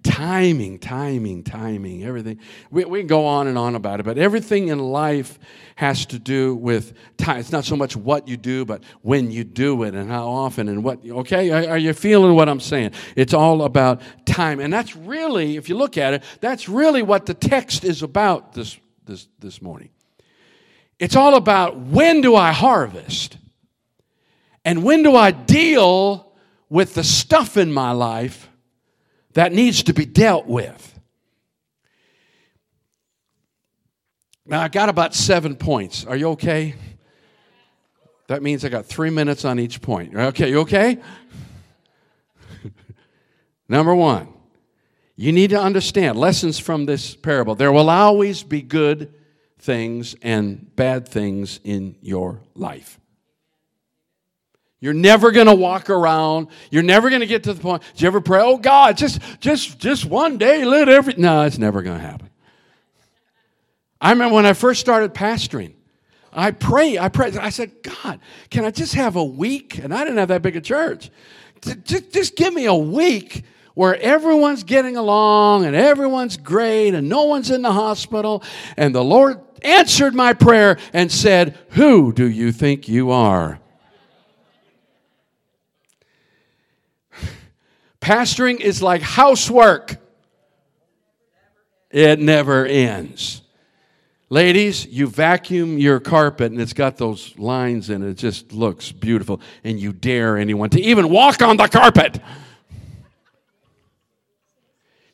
timing, 0.03 0.79
timing, 0.79 1.43
timing, 1.43 2.03
everything. 2.03 2.39
We, 2.71 2.85
we 2.85 2.99
can 2.99 3.07
go 3.07 3.25
on 3.25 3.47
and 3.47 3.57
on 3.57 3.75
about 3.75 3.99
it, 3.99 4.03
but 4.03 4.17
everything 4.17 4.69
in 4.69 4.79
life 4.79 5.37
has 5.75 6.05
to 6.07 6.19
do 6.19 6.55
with 6.55 6.93
time. 7.17 7.39
It's 7.39 7.51
not 7.51 7.65
so 7.65 7.75
much 7.75 7.95
what 7.95 8.27
you 8.27 8.37
do, 8.37 8.65
but 8.65 8.83
when 9.01 9.29
you 9.29 9.43
do 9.43 9.83
it 9.83 9.93
and 9.93 10.09
how 10.09 10.27
often 10.27 10.69
and 10.69 10.83
what. 10.83 11.05
Okay, 11.05 11.51
are, 11.51 11.71
are 11.71 11.77
you 11.77 11.93
feeling 11.93 12.33
what 12.35 12.49
I'm 12.49 12.59
saying? 12.59 12.91
It's 13.15 13.33
all 13.33 13.63
about 13.63 14.01
time. 14.25 14.59
And 14.59 14.71
that's 14.71 14.95
really, 14.95 15.57
if 15.57 15.69
you 15.69 15.77
look 15.77 15.97
at 15.97 16.13
it, 16.13 16.23
that's 16.41 16.67
really 16.67 17.01
what 17.01 17.25
the 17.25 17.33
text 17.33 17.83
is 17.83 18.01
about 18.01 18.53
this, 18.53 18.77
this, 19.05 19.27
this 19.39 19.61
morning. 19.61 19.89
It's 20.97 21.15
all 21.15 21.35
about 21.35 21.77
when 21.77 22.21
do 22.21 22.35
I 22.35 22.51
harvest? 22.51 23.37
And 24.65 24.83
when 24.83 25.03
do 25.03 25.15
I 25.15 25.31
deal 25.31 26.28
with 26.69 26.93
the 26.93 27.03
stuff 27.03 27.57
in 27.57 27.71
my 27.71 27.91
life 27.91 28.49
that 29.33 29.51
needs 29.51 29.83
to 29.83 29.93
be 29.93 30.05
dealt 30.05 30.47
with. 30.47 30.99
Now, 34.45 34.61
I 34.61 34.67
got 34.67 34.89
about 34.89 35.13
seven 35.13 35.55
points. 35.55 36.05
Are 36.05 36.15
you 36.15 36.29
okay? 36.29 36.75
That 38.27 38.41
means 38.41 38.65
I 38.65 38.69
got 38.69 38.85
three 38.85 39.09
minutes 39.09 39.45
on 39.45 39.59
each 39.59 39.81
point. 39.81 40.15
Okay, 40.15 40.49
you 40.49 40.59
okay? 40.61 40.99
Number 43.69 43.93
one, 43.93 44.27
you 45.15 45.31
need 45.31 45.51
to 45.51 45.59
understand 45.59 46.17
lessons 46.17 46.59
from 46.59 46.85
this 46.85 47.15
parable. 47.15 47.55
There 47.55 47.71
will 47.71 47.89
always 47.89 48.43
be 48.43 48.61
good 48.61 49.13
things 49.59 50.15
and 50.21 50.75
bad 50.75 51.07
things 51.07 51.59
in 51.63 51.95
your 52.01 52.41
life. 52.55 52.98
You're 54.81 54.93
never 54.93 55.31
going 55.31 55.47
to 55.47 55.55
walk 55.55 55.89
around. 55.89 56.47
You're 56.71 56.83
never 56.83 57.09
going 57.09 57.19
to 57.19 57.27
get 57.27 57.43
to 57.43 57.53
the 57.53 57.59
point. 57.59 57.83
Did 57.93 58.01
you 58.01 58.07
ever 58.07 58.21
pray, 58.21 58.41
"Oh 58.41 58.57
God, 58.57 58.97
just 58.97 59.19
just 59.39 59.79
just 59.79 60.05
one 60.05 60.37
day 60.37 60.63
let 60.63 60.87
every 60.87 61.15
No, 61.17 61.43
it's 61.43 61.57
never 61.57 61.81
going 61.81 61.99
to 61.99 62.05
happen. 62.05 62.29
I 64.01 64.11
remember 64.11 64.35
when 64.35 64.45
I 64.45 64.53
first 64.53 64.79
started 64.79 65.13
pastoring, 65.13 65.73
I 66.31 66.51
prayed, 66.51 66.99
I 66.99 67.09
prayed, 67.09 67.35
I 67.37 67.49
said, 67.49 67.83
God, 67.83 68.19
can 68.49 68.63
I 68.63 68.71
just 68.71 68.93
have 68.93 69.15
a 69.15 69.23
week? 69.23 69.77
And 69.77 69.93
I 69.93 70.03
didn't 70.03 70.17
have 70.17 70.29
that 70.29 70.41
big 70.41 70.55
a 70.55 70.61
church. 70.61 71.09
Just, 71.83 72.13
just 72.13 72.35
give 72.37 72.53
me 72.53 72.65
a 72.65 72.75
week 72.75 73.43
where 73.73 73.95
everyone's 73.95 74.63
getting 74.63 74.95
along 74.95 75.65
and 75.65 75.75
everyone's 75.75 76.37
great 76.37 76.93
and 76.93 77.09
no 77.09 77.25
one's 77.25 77.51
in 77.51 77.61
the 77.61 77.71
hospital. 77.71 78.43
And 78.77 78.95
the 78.95 79.03
Lord 79.03 79.41
answered 79.63 80.13
my 80.13 80.33
prayer 80.33 80.77
and 80.93 81.11
said, 81.11 81.57
Who 81.71 82.13
do 82.13 82.29
you 82.29 82.51
think 82.51 82.87
you 82.87 83.11
are? 83.11 83.59
Pastoring 88.01 88.59
is 88.59 88.81
like 88.81 89.01
housework, 89.01 89.97
it 91.91 92.19
never 92.19 92.65
ends. 92.65 93.41
Ladies, 94.31 94.85
you 94.85 95.07
vacuum 95.07 95.79
your 95.79 95.99
carpet 95.99 96.51
and 96.51 96.61
it's 96.61 96.73
got 96.73 96.97
those 96.97 97.37
lines 97.39 97.89
in 97.89 98.03
it. 98.03 98.11
It 98.11 98.17
just 98.17 98.53
looks 98.53 98.91
beautiful. 98.91 99.41
And 99.63 99.79
you 99.79 99.91
dare 99.91 100.37
anyone 100.37 100.69
to 100.69 100.81
even 100.81 101.09
walk 101.09 101.41
on 101.41 101.57
the 101.57 101.67
carpet. 101.67 102.21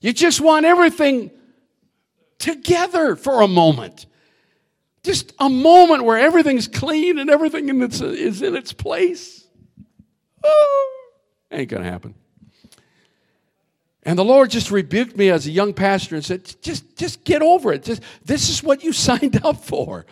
You 0.01 0.11
just 0.11 0.41
want 0.41 0.65
everything 0.65 1.31
together 2.39 3.15
for 3.15 3.41
a 3.41 3.47
moment. 3.47 4.05
Just 5.01 5.33
a 5.39 5.49
moment 5.49 6.03
where 6.03 6.17
everything's 6.17 6.67
clean 6.67 7.17
and 7.17 7.29
everything 7.29 7.69
in 7.69 7.81
its, 7.81 8.01
is 8.01 8.41
in 8.41 8.55
its 8.55 8.73
place. 8.73 9.47
Oh, 10.43 11.09
ain't 11.51 11.69
going 11.69 11.83
to 11.83 11.89
happen. 11.89 12.15
And 14.05 14.19
the 14.19 14.23
Lord 14.23 14.51
just 14.51 14.69
rebuked 14.69 15.17
me 15.17 15.31
as 15.31 15.47
a 15.47 15.51
young 15.51 15.73
pastor 15.73 16.15
and 16.15 16.23
said, 16.23 16.55
just, 16.61 16.95
just 16.95 17.23
get 17.23 17.41
over 17.41 17.73
it. 17.73 17.83
Just, 17.83 18.03
this 18.23 18.49
is 18.49 18.61
what 18.61 18.83
you 18.83 18.93
signed 18.93 19.43
up 19.43 19.65
for. 19.65 20.05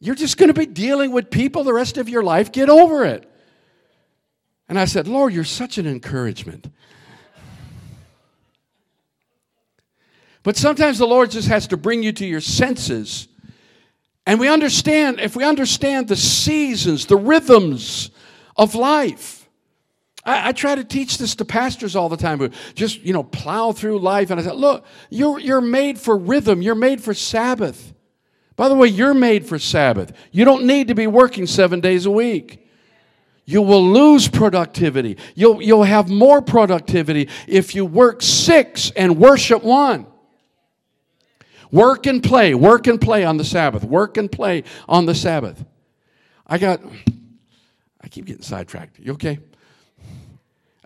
You're 0.00 0.16
just 0.16 0.36
going 0.36 0.48
to 0.48 0.58
be 0.58 0.66
dealing 0.66 1.12
with 1.12 1.30
people 1.30 1.62
the 1.62 1.72
rest 1.72 1.98
of 1.98 2.08
your 2.08 2.22
life. 2.22 2.50
Get 2.50 2.68
over 2.68 3.04
it. 3.04 3.30
And 4.68 4.78
I 4.78 4.86
said, 4.86 5.06
Lord, 5.06 5.32
you're 5.32 5.44
such 5.44 5.78
an 5.78 5.86
encouragement. 5.86 6.72
But 10.42 10.56
sometimes 10.56 10.98
the 10.98 11.06
Lord 11.06 11.30
just 11.30 11.48
has 11.48 11.66
to 11.68 11.76
bring 11.76 12.02
you 12.02 12.12
to 12.12 12.26
your 12.26 12.40
senses. 12.40 13.28
And 14.26 14.40
we 14.40 14.48
understand, 14.48 15.20
if 15.20 15.36
we 15.36 15.44
understand 15.44 16.08
the 16.08 16.16
seasons, 16.16 17.06
the 17.06 17.16
rhythms 17.16 18.10
of 18.56 18.74
life, 18.74 19.39
I, 20.24 20.48
I, 20.48 20.52
try 20.52 20.74
to 20.74 20.84
teach 20.84 21.18
this 21.18 21.34
to 21.36 21.44
pastors 21.44 21.96
all 21.96 22.08
the 22.08 22.16
time 22.16 22.38
who 22.38 22.50
just, 22.74 23.00
you 23.02 23.12
know, 23.12 23.22
plow 23.22 23.72
through 23.72 23.98
life. 24.00 24.30
And 24.30 24.38
I 24.38 24.42
said, 24.42 24.56
look, 24.56 24.84
you're, 25.08 25.38
you're 25.38 25.60
made 25.60 25.98
for 25.98 26.16
rhythm, 26.16 26.62
you're 26.62 26.74
made 26.74 27.02
for 27.02 27.14
Sabbath. 27.14 27.94
By 28.56 28.68
the 28.68 28.74
way, 28.74 28.88
you're 28.88 29.14
made 29.14 29.46
for 29.46 29.58
Sabbath. 29.58 30.12
You 30.32 30.44
don't 30.44 30.66
need 30.66 30.88
to 30.88 30.94
be 30.94 31.06
working 31.06 31.46
seven 31.46 31.80
days 31.80 32.04
a 32.04 32.10
week. 32.10 32.66
You 33.46 33.62
will 33.62 33.84
lose 33.84 34.28
productivity. 34.28 35.16
You'll, 35.34 35.62
you'll 35.62 35.84
have 35.84 36.08
more 36.08 36.42
productivity 36.42 37.28
if 37.48 37.74
you 37.74 37.86
work 37.86 38.22
six 38.22 38.90
and 38.90 39.18
worship 39.18 39.64
one. 39.64 40.06
Work 41.72 42.06
and 42.06 42.22
play, 42.22 42.54
work 42.54 42.86
and 42.86 43.00
play 43.00 43.24
on 43.24 43.38
the 43.38 43.44
Sabbath, 43.44 43.84
work 43.84 44.16
and 44.16 44.30
play 44.30 44.64
on 44.88 45.06
the 45.06 45.14
Sabbath. 45.14 45.64
I 46.46 46.58
got, 46.58 46.80
I 48.00 48.08
keep 48.08 48.26
getting 48.26 48.42
sidetracked. 48.42 48.98
You 48.98 49.12
okay? 49.12 49.38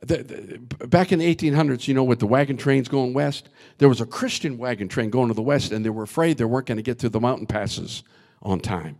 The, 0.07 0.23
the, 0.23 0.87
back 0.87 1.13
in 1.13 1.19
the 1.19 1.35
1800s, 1.35 1.89
you 1.89 1.95
know, 1.95 2.05
with 2.05 2.19
the 2.19 2.27
wagon 2.27 2.57
trains 2.57 2.89
going 2.89 3.15
west, 3.15 3.49
there 3.79 3.89
was 3.89 4.01
a 4.01 4.07
Christian 4.07 4.59
wagon 4.59 4.89
train 4.89 5.11
going 5.11 5.29
to 5.29 5.35
the 5.35 5.43
west, 5.43 5.73
and 5.73 5.85
they 5.85 5.91
were 5.91 6.03
afraid 6.03 6.39
they 6.39 6.45
weren't 6.45 6.67
going 6.67 6.77
to 6.77 6.83
get 6.83 6.99
through 6.99 7.11
the 7.11 7.21
mountain 7.21 7.47
passes 7.47 8.03
on 8.43 8.61
time. 8.61 8.99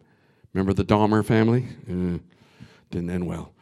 Remember 0.53 0.73
the 0.73 0.85
Donner 0.85 1.23
family? 1.23 1.67
Mm, 1.89 2.21
didn't 2.91 3.11
end 3.11 3.27
well. 3.27 3.53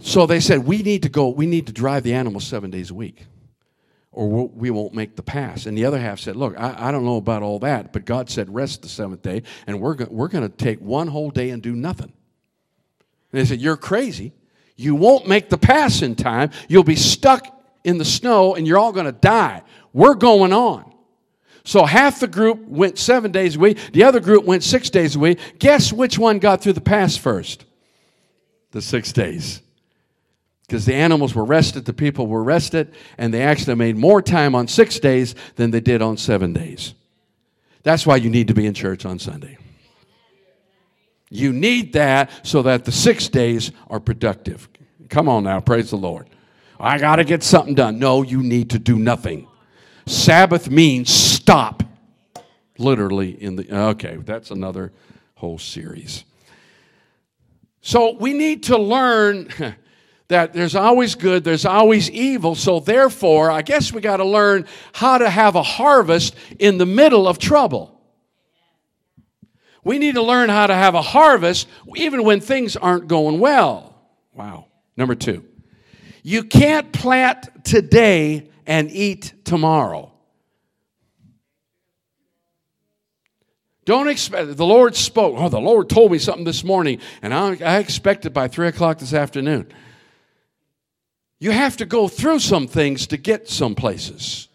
So 0.00 0.26
they 0.26 0.40
said, 0.40 0.60
we 0.60 0.82
need 0.82 1.02
to 1.02 1.08
go, 1.08 1.28
we 1.28 1.46
need 1.46 1.66
to 1.66 1.72
drive 1.72 2.02
the 2.02 2.14
animals 2.14 2.46
seven 2.46 2.70
days 2.70 2.90
a 2.90 2.94
week 2.94 3.26
or 4.12 4.28
we 4.28 4.70
won't 4.70 4.92
make 4.92 5.16
the 5.16 5.22
pass. 5.22 5.64
And 5.64 5.76
the 5.76 5.86
other 5.86 5.98
half 5.98 6.20
said, 6.20 6.36
Look, 6.36 6.58
I, 6.58 6.88
I 6.88 6.92
don't 6.92 7.04
know 7.04 7.16
about 7.16 7.42
all 7.42 7.58
that, 7.60 7.92
but 7.92 8.04
God 8.04 8.28
said, 8.28 8.54
Rest 8.54 8.82
the 8.82 8.88
seventh 8.88 9.22
day, 9.22 9.42
and 9.66 9.80
we're, 9.80 9.94
go- 9.94 10.08
we're 10.10 10.28
going 10.28 10.48
to 10.48 10.54
take 10.54 10.80
one 10.80 11.08
whole 11.08 11.30
day 11.30 11.50
and 11.50 11.62
do 11.62 11.74
nothing. 11.74 12.12
And 13.32 13.40
they 13.40 13.44
said, 13.46 13.60
You're 13.60 13.78
crazy. 13.78 14.32
You 14.82 14.94
won't 14.94 15.26
make 15.26 15.48
the 15.48 15.58
pass 15.58 16.02
in 16.02 16.14
time. 16.14 16.50
You'll 16.68 16.84
be 16.84 16.96
stuck 16.96 17.46
in 17.84 17.98
the 17.98 18.04
snow, 18.04 18.54
and 18.54 18.66
you're 18.66 18.78
all 18.78 18.92
going 18.92 19.06
to 19.06 19.12
die. 19.12 19.62
We're 19.92 20.14
going 20.14 20.52
on. 20.52 20.92
So 21.64 21.84
half 21.84 22.20
the 22.20 22.28
group 22.28 22.66
went 22.66 22.98
seven 22.98 23.30
days 23.30 23.56
a 23.56 23.58
week, 23.58 23.78
the 23.92 24.04
other 24.04 24.20
group 24.20 24.44
went 24.44 24.64
six 24.64 24.90
days 24.90 25.14
a 25.14 25.18
week. 25.18 25.38
Guess 25.58 25.92
which 25.92 26.18
one 26.18 26.38
got 26.40 26.60
through 26.60 26.72
the 26.72 26.80
pass 26.80 27.16
first? 27.16 27.64
The 28.72 28.82
six 28.82 29.12
days 29.12 29.62
because 30.72 30.86
the 30.86 30.94
animals 30.94 31.34
were 31.34 31.44
rested, 31.44 31.84
the 31.84 31.92
people 31.92 32.26
were 32.26 32.42
rested, 32.42 32.94
and 33.18 33.34
they 33.34 33.42
actually 33.42 33.74
made 33.74 33.94
more 33.94 34.22
time 34.22 34.54
on 34.54 34.66
six 34.66 34.98
days 34.98 35.34
than 35.56 35.70
they 35.70 35.80
did 35.80 36.00
on 36.00 36.16
seven 36.16 36.54
days. 36.54 36.94
That's 37.82 38.06
why 38.06 38.16
you 38.16 38.30
need 38.30 38.48
to 38.48 38.54
be 38.54 38.64
in 38.64 38.72
church 38.72 39.04
on 39.04 39.18
Sunday. 39.18 39.58
You 41.28 41.52
need 41.52 41.92
that 41.92 42.30
so 42.42 42.62
that 42.62 42.86
the 42.86 42.90
six 42.90 43.28
days 43.28 43.70
are 43.90 44.00
productive. 44.00 44.66
Come 45.12 45.28
on 45.28 45.44
now, 45.44 45.60
praise 45.60 45.90
the 45.90 45.96
Lord. 45.96 46.26
I 46.80 46.96
got 46.96 47.16
to 47.16 47.24
get 47.24 47.42
something 47.42 47.74
done. 47.74 47.98
No, 47.98 48.22
you 48.22 48.42
need 48.42 48.70
to 48.70 48.78
do 48.78 48.98
nothing. 48.98 49.46
Sabbath 50.06 50.70
means 50.70 51.10
stop. 51.10 51.82
Literally 52.78 53.30
in 53.30 53.56
the 53.56 53.70
okay, 53.90 54.16
that's 54.16 54.50
another 54.50 54.90
whole 55.34 55.58
series. 55.58 56.24
So 57.82 58.16
we 58.18 58.32
need 58.32 58.62
to 58.64 58.78
learn 58.78 59.50
that 60.28 60.54
there's 60.54 60.74
always 60.74 61.14
good, 61.14 61.44
there's 61.44 61.66
always 61.66 62.10
evil. 62.10 62.54
So, 62.54 62.80
therefore, 62.80 63.50
I 63.50 63.60
guess 63.60 63.92
we 63.92 64.00
got 64.00 64.16
to 64.16 64.24
learn 64.24 64.66
how 64.94 65.18
to 65.18 65.28
have 65.28 65.56
a 65.56 65.62
harvest 65.62 66.34
in 66.58 66.78
the 66.78 66.86
middle 66.86 67.28
of 67.28 67.38
trouble. 67.38 68.00
We 69.84 69.98
need 69.98 70.14
to 70.14 70.22
learn 70.22 70.48
how 70.48 70.68
to 70.68 70.74
have 70.74 70.94
a 70.94 71.02
harvest 71.02 71.68
even 71.96 72.24
when 72.24 72.40
things 72.40 72.76
aren't 72.76 73.08
going 73.08 73.40
well. 73.40 73.94
Wow. 74.32 74.68
Number 74.96 75.14
two, 75.14 75.44
you 76.22 76.44
can't 76.44 76.92
plant 76.92 77.64
today 77.64 78.50
and 78.66 78.90
eat 78.90 79.32
tomorrow. 79.44 80.12
Don't 83.84 84.08
expect, 84.08 84.56
the 84.56 84.66
Lord 84.66 84.94
spoke. 84.94 85.34
Oh, 85.36 85.48
the 85.48 85.60
Lord 85.60 85.88
told 85.88 86.12
me 86.12 86.18
something 86.18 86.44
this 86.44 86.62
morning, 86.62 87.00
and 87.20 87.34
I, 87.34 87.56
I 87.60 87.78
expect 87.78 88.24
it 88.26 88.30
by 88.30 88.46
3 88.46 88.68
o'clock 88.68 88.98
this 88.98 89.12
afternoon. 89.12 89.66
You 91.40 91.50
have 91.50 91.76
to 91.78 91.86
go 91.86 92.06
through 92.06 92.38
some 92.38 92.68
things 92.68 93.08
to 93.08 93.16
get 93.16 93.48
some 93.48 93.74
places. 93.74 94.46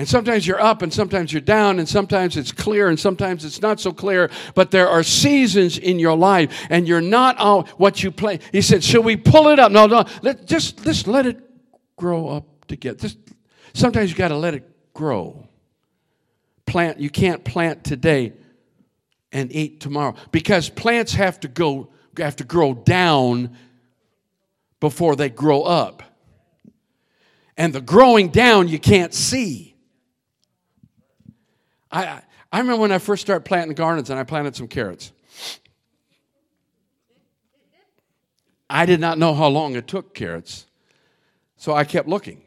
And 0.00 0.08
sometimes 0.08 0.46
you're 0.46 0.58
up 0.58 0.80
and 0.80 0.90
sometimes 0.90 1.30
you're 1.30 1.42
down 1.42 1.78
and 1.78 1.86
sometimes 1.86 2.38
it's 2.38 2.52
clear 2.52 2.88
and 2.88 2.98
sometimes 2.98 3.44
it's 3.44 3.60
not 3.60 3.80
so 3.80 3.92
clear. 3.92 4.30
But 4.54 4.70
there 4.70 4.88
are 4.88 5.02
seasons 5.02 5.76
in 5.76 5.98
your 5.98 6.16
life 6.16 6.66
and 6.70 6.88
you're 6.88 7.02
not 7.02 7.36
all 7.36 7.64
what 7.76 8.02
you 8.02 8.10
play. 8.10 8.38
He 8.50 8.62
said, 8.62 8.82
Should 8.82 9.04
we 9.04 9.18
pull 9.18 9.48
it 9.48 9.58
up? 9.58 9.70
No, 9.70 9.84
no. 9.84 10.06
Let, 10.22 10.46
just, 10.46 10.82
just 10.84 11.06
let 11.06 11.26
it 11.26 11.38
grow 11.96 12.28
up 12.28 12.66
together. 12.66 12.96
Just, 12.96 13.18
sometimes 13.74 14.10
you 14.10 14.16
got 14.16 14.28
to 14.28 14.38
let 14.38 14.54
it 14.54 14.66
grow. 14.94 15.46
Plant, 16.64 16.98
you 16.98 17.10
can't 17.10 17.44
plant 17.44 17.84
today 17.84 18.32
and 19.32 19.54
eat 19.54 19.80
tomorrow 19.80 20.14
because 20.32 20.70
plants 20.70 21.12
have 21.12 21.40
to 21.40 21.48
go, 21.48 21.90
have 22.16 22.36
to 22.36 22.44
grow 22.44 22.72
down 22.72 23.54
before 24.80 25.14
they 25.14 25.28
grow 25.28 25.60
up. 25.60 26.02
And 27.58 27.74
the 27.74 27.82
growing 27.82 28.30
down 28.30 28.66
you 28.66 28.78
can't 28.78 29.12
see. 29.12 29.69
I, 31.90 32.22
I 32.52 32.58
remember 32.58 32.80
when 32.80 32.92
I 32.92 32.98
first 32.98 33.22
started 33.22 33.44
planting 33.44 33.74
gardens 33.74 34.10
and 34.10 34.18
I 34.18 34.24
planted 34.24 34.56
some 34.56 34.68
carrots. 34.68 35.12
I 38.68 38.86
did 38.86 39.00
not 39.00 39.18
know 39.18 39.34
how 39.34 39.48
long 39.48 39.74
it 39.74 39.88
took 39.88 40.14
carrots, 40.14 40.66
so 41.56 41.74
I 41.74 41.84
kept 41.84 42.08
looking. 42.08 42.40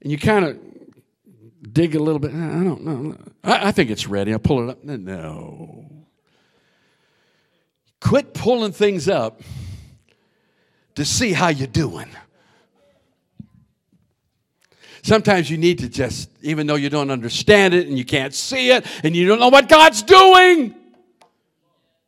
And 0.00 0.12
you 0.12 0.18
kind 0.18 0.44
of 0.44 0.58
dig 1.72 1.96
a 1.96 1.98
little 1.98 2.20
bit. 2.20 2.30
I 2.30 2.62
don't 2.62 2.84
know. 2.84 3.16
I, 3.42 3.68
I 3.68 3.72
think 3.72 3.90
it's 3.90 4.06
ready. 4.06 4.32
I 4.32 4.38
pull 4.38 4.68
it 4.68 4.72
up. 4.72 4.84
No. 4.84 5.86
Quit 8.00 8.34
pulling 8.34 8.72
things 8.72 9.08
up 9.08 9.40
to 10.94 11.04
see 11.04 11.32
how 11.32 11.48
you're 11.48 11.66
doing. 11.66 12.08
Sometimes 15.04 15.50
you 15.50 15.58
need 15.58 15.80
to 15.80 15.88
just, 15.90 16.30
even 16.40 16.66
though 16.66 16.76
you 16.76 16.88
don't 16.88 17.10
understand 17.10 17.74
it 17.74 17.86
and 17.86 17.98
you 17.98 18.06
can't 18.06 18.32
see 18.32 18.70
it 18.70 18.86
and 19.04 19.14
you 19.14 19.28
don't 19.28 19.38
know 19.38 19.50
what 19.50 19.68
God's 19.68 20.02
doing, 20.02 20.74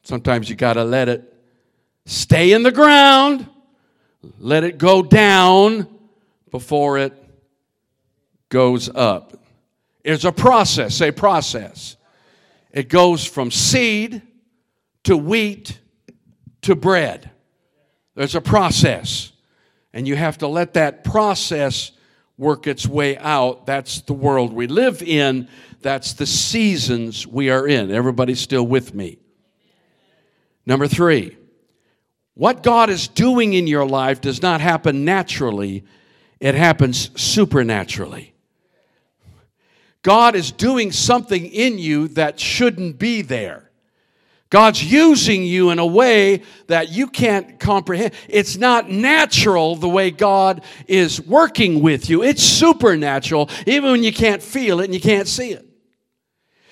sometimes 0.03 0.49
you 0.49 0.57
got 0.57 0.73
to 0.73 0.85
let 0.85 1.11
it 1.11 1.31
stay 2.07 2.53
in 2.53 2.63
the 2.63 2.73
ground, 2.73 3.47
let 4.39 4.65
it 4.65 4.79
go 4.79 5.03
down 5.03 5.87
before 6.51 6.97
it 6.97 7.13
goes 8.49 8.89
up. 8.89 9.45
It's 10.03 10.25
a 10.25 10.33
process, 10.33 11.03
a 11.03 11.11
process. 11.11 11.99
It 12.73 12.89
goes 12.89 13.27
from 13.27 13.51
seed 13.51 14.23
to 15.05 15.19
wheat 15.19 15.79
to 16.63 16.75
bread. 16.75 17.31
There's 18.15 18.35
a 18.35 18.41
process, 18.41 19.33
and 19.93 20.09
you 20.09 20.17
have 20.17 20.39
to 20.39 20.49
let 20.49 20.73
that 20.75 21.05
process 21.05 21.91
work 22.39 22.67
its 22.67 22.87
way 22.87 23.17
out. 23.19 23.67
That's 23.67 24.01
the 24.03 24.13
world 24.13 24.53
we 24.53 24.67
live 24.67 25.03
in. 25.03 25.49
That's 25.83 26.15
the 26.15 26.27
seasons 26.27 27.27
we 27.27 27.51
are 27.51 27.67
in. 27.67 27.91
Everybody's 27.91 28.41
still 28.41 28.67
with 28.67 28.95
me. 28.95 29.19
Number 30.67 30.89
three, 30.89 31.37
what 32.35 32.63
God 32.63 32.91
is 32.91 33.09
doing 33.09 33.55
in 33.55 33.67
your 33.67 33.87
life 33.87 34.21
does 34.21 34.43
not 34.43 34.61
happen 34.61 35.05
naturally, 35.05 35.85
it 36.41 36.55
happens 36.55 37.11
supernaturally. 37.21 38.35
God 40.03 40.37
is 40.37 40.53
doing 40.53 40.93
something 40.93 41.47
in 41.47 41.79
you 41.79 42.09
that 42.09 42.39
shouldn't 42.39 42.99
be 42.99 43.23
there. 43.23 43.66
God's 44.49 44.85
using 44.85 45.43
you 45.43 45.71
in 45.71 45.79
a 45.79 45.87
way 45.87 46.43
that 46.69 46.91
you 46.91 47.09
can't 47.09 47.59
comprehend. 47.59 48.15
It's 48.29 48.57
not 48.57 48.89
natural 48.89 49.75
the 49.75 49.89
way 49.89 50.11
God 50.13 50.63
is 50.87 51.21
working 51.21 51.83
with 51.83 52.09
you. 52.09 52.23
It's 52.23 52.43
supernatural, 52.43 53.51
even 53.67 53.91
when 53.91 54.03
you 54.05 54.13
can't 54.13 54.43
feel 54.43 54.81
it 54.81 54.85
and 54.85 54.95
you 54.95 55.01
can't 55.01 55.27
see 55.27 55.51
it. 55.51 55.67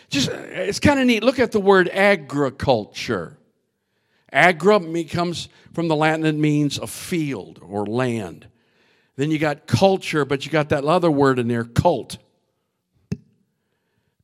Just, 0.09 0.29
it's 0.29 0.79
kind 0.79 1.01
of 1.01 1.07
neat. 1.07 1.25
Look 1.25 1.41
at 1.41 1.51
the 1.51 1.61
word 1.61 1.89
agriculture. 1.89 3.39
Agra 4.33 4.81
comes 5.05 5.49
from 5.73 5.89
the 5.89 5.97
Latin, 5.97 6.25
it 6.25 6.35
means 6.35 6.79
a 6.79 6.87
field 6.87 7.61
or 7.63 7.87
land. 7.87 8.47
Then 9.17 9.31
you 9.31 9.39
got 9.39 9.67
culture, 9.67 10.25
but 10.25 10.45
you 10.45 10.51
got 10.51 10.69
that 10.71 10.85
other 10.85 11.11
word 11.11 11.39
in 11.39 11.49
there, 11.49 11.65
cult. 11.65 12.19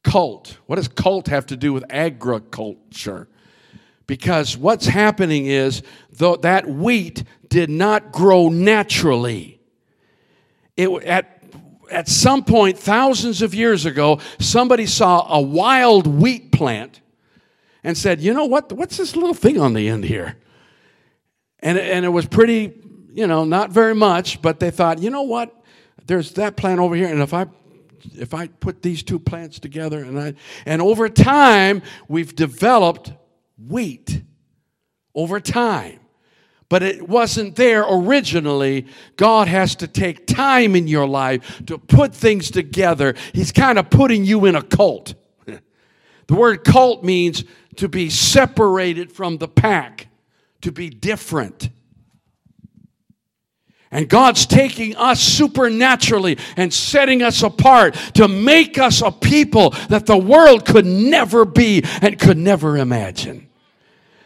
Cult. 0.03 0.59
What 0.67 0.77
does 0.77 0.89
cult 0.89 1.29
have 1.29 1.47
to 1.47 1.57
do 1.57 1.73
with 1.73 1.85
agriculture? 1.91 3.29
Because 4.11 4.57
what's 4.57 4.87
happening 4.87 5.47
is 5.47 5.85
though 6.11 6.35
that 6.35 6.69
wheat 6.69 7.23
did 7.49 7.71
not 7.71 8.11
grow 8.11 8.49
naturally. 8.49 9.61
It, 10.77 10.89
at, 11.05 11.45
at 11.93 12.09
some 12.09 12.43
point, 12.43 12.77
thousands 12.77 13.41
of 13.41 13.55
years 13.55 13.87
ago, 13.87 14.19
somebody 14.41 14.87
saw 14.87 15.33
a 15.33 15.41
wild 15.41 16.09
wheat 16.09 16.51
plant 16.51 17.01
and 17.85 17.97
said, 17.97 18.21
You 18.21 18.35
know 18.35 18.47
what? 18.47 18.73
What's 18.73 18.97
this 18.97 19.15
little 19.15 19.33
thing 19.33 19.61
on 19.61 19.75
the 19.75 19.89
end 19.89 20.03
here? 20.03 20.37
And, 21.61 21.79
and 21.79 22.05
it 22.05 22.09
was 22.09 22.27
pretty, 22.27 22.73
you 23.13 23.29
know, 23.29 23.45
not 23.45 23.71
very 23.71 23.95
much, 23.95 24.43
but 24.43 24.59
they 24.59 24.73
thought, 24.73 24.99
You 24.99 25.11
know 25.11 25.23
what? 25.23 25.55
There's 26.07 26.33
that 26.33 26.57
plant 26.57 26.81
over 26.81 26.97
here, 26.97 27.07
and 27.07 27.23
if 27.23 27.33
I 27.33 27.47
if 28.17 28.35
I 28.35 28.49
put 28.49 28.83
these 28.83 29.05
two 29.05 29.21
plants 29.21 29.61
together 29.61 30.03
and 30.03 30.19
I 30.19 30.35
and 30.65 30.81
over 30.81 31.09
time 31.11 31.83
we've 32.09 32.35
developed 32.35 33.13
wheat 33.69 34.23
over 35.15 35.41
time. 35.41 36.01
But 36.71 36.85
it 36.85 37.09
wasn't 37.09 37.57
there 37.57 37.85
originally. 37.85 38.87
God 39.17 39.49
has 39.49 39.75
to 39.77 39.89
take 39.89 40.27
time 40.27 40.77
in 40.77 40.87
your 40.87 41.07
life 41.07 41.63
to 41.67 41.79
put 41.79 42.15
things 42.15 42.51
together. 42.51 43.15
He's 43.35 43.51
kind 43.51 43.79
of 43.79 43.91
putting 43.91 44.25
you 44.25 44.47
in 44.47 44.55
a 44.55 44.63
cult. 44.63 45.15
the 45.47 46.35
word 46.35 46.63
cult 46.63 47.03
means 47.03 47.45
to 47.77 47.89
be 47.89 48.09
separated 48.09 49.11
from 49.11 49.39
the 49.39 49.49
pack, 49.49 50.07
to 50.61 50.71
be 50.71 50.91
different. 50.91 51.71
And 53.91 54.09
God's 54.09 54.47
taking 54.47 54.95
us 54.95 55.21
supernaturally 55.21 56.39
and 56.57 56.73
setting 56.73 57.23
us 57.23 57.43
apart 57.43 57.95
to 58.15 58.29
make 58.29 58.79
us 58.79 59.03
a 59.03 59.11
people 59.11 59.71
that 59.89 60.07
the 60.07 60.17
world 60.17 60.65
could 60.65 60.87
never 60.87 61.45
be 61.45 61.83
and 62.01 62.17
could 62.17 62.39
never 62.39 62.79
imagine. 62.79 63.50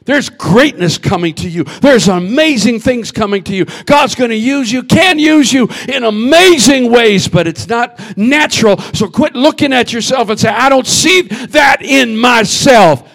There's 0.05 0.29
greatness 0.29 0.99
coming 0.99 1.35
to 1.37 1.49
you. 1.49 1.65
There's 1.65 2.09
amazing 2.09 2.81
things 2.81 3.11
coming 3.11 3.43
to 3.45 3.55
you. 3.55 3.65
God's 3.87 4.15
going 4.15 4.31
to 4.31 4.37
use 4.37 4.71
you, 4.71 4.83
can 4.83 5.19
use 5.19 5.53
you 5.53 5.69
in 5.89 6.05
amazing 6.05 6.91
ways, 6.91 7.27
but 7.27 7.47
it's 7.47 7.69
not 7.69 7.99
natural. 8.17 8.79
So 8.93 9.09
quit 9.09 9.35
looking 9.35 9.73
at 9.73 9.93
yourself 9.93 10.29
and 10.29 10.39
say, 10.39 10.49
I 10.49 10.69
don't 10.69 10.87
see 10.87 11.23
that 11.23 11.83
in 11.83 12.17
myself. 12.17 13.09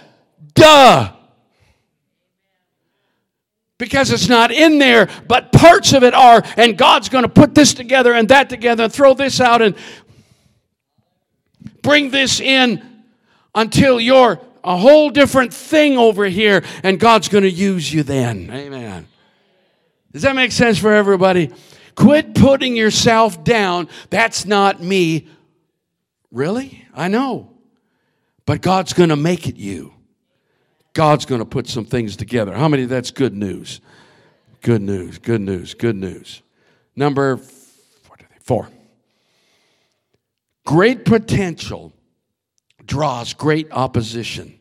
Duh 0.53 1.13
because 3.79 4.11
it's 4.11 4.27
not 4.27 4.51
in 4.51 4.77
there, 4.77 5.07
but 5.27 5.53
parts 5.53 5.93
of 5.93 6.03
it 6.03 6.13
are, 6.13 6.43
and 6.57 6.77
God's 6.77 7.07
going 7.09 7.23
to 7.23 7.29
put 7.29 7.55
this 7.55 7.73
together 7.73 8.13
and 8.13 8.27
that 8.27 8.49
together 8.49 8.83
and 8.83 8.93
throw 8.93 9.13
this 9.13 9.39
out 9.39 9.61
and 9.61 9.73
bring 11.81 12.11
this 12.11 12.41
in 12.41 12.83
until 13.55 13.99
you're 13.99 14.39
a 14.63 14.77
whole 14.77 15.09
different 15.09 15.53
thing 15.53 15.97
over 15.97 16.25
here, 16.25 16.63
and 16.83 16.99
God's 16.99 17.27
going 17.29 17.43
to 17.43 17.51
use 17.51 17.93
you 17.93 18.03
then. 18.03 18.49
Amen. 18.51 19.07
Does 20.11 20.23
that 20.23 20.35
make 20.35 20.51
sense 20.51 20.77
for 20.77 20.93
everybody? 20.93 21.51
Quit 21.95 22.33
putting 22.33 22.75
yourself 22.75 23.43
down. 23.43 23.89
That's 24.09 24.45
not 24.45 24.81
me. 24.81 25.27
Really? 26.31 26.85
I 26.93 27.07
know. 27.07 27.51
But 28.45 28.61
God's 28.61 28.93
going 28.93 29.09
to 29.09 29.15
make 29.15 29.47
it 29.47 29.57
you. 29.57 29.93
God's 30.93 31.25
going 31.25 31.39
to 31.39 31.45
put 31.45 31.67
some 31.67 31.85
things 31.85 32.15
together. 32.15 32.53
How 32.53 32.67
many 32.67 32.85
that's 32.85 33.11
good 33.11 33.33
news? 33.33 33.81
Good 34.61 34.81
news, 34.81 35.17
good 35.19 35.41
news, 35.41 35.73
good 35.73 35.95
news. 35.95 36.41
Number 36.95 37.39
four. 38.41 38.69
Great 40.65 41.05
potential 41.05 41.93
draws 42.89 43.33
great 43.33 43.71
opposition. 43.71 44.59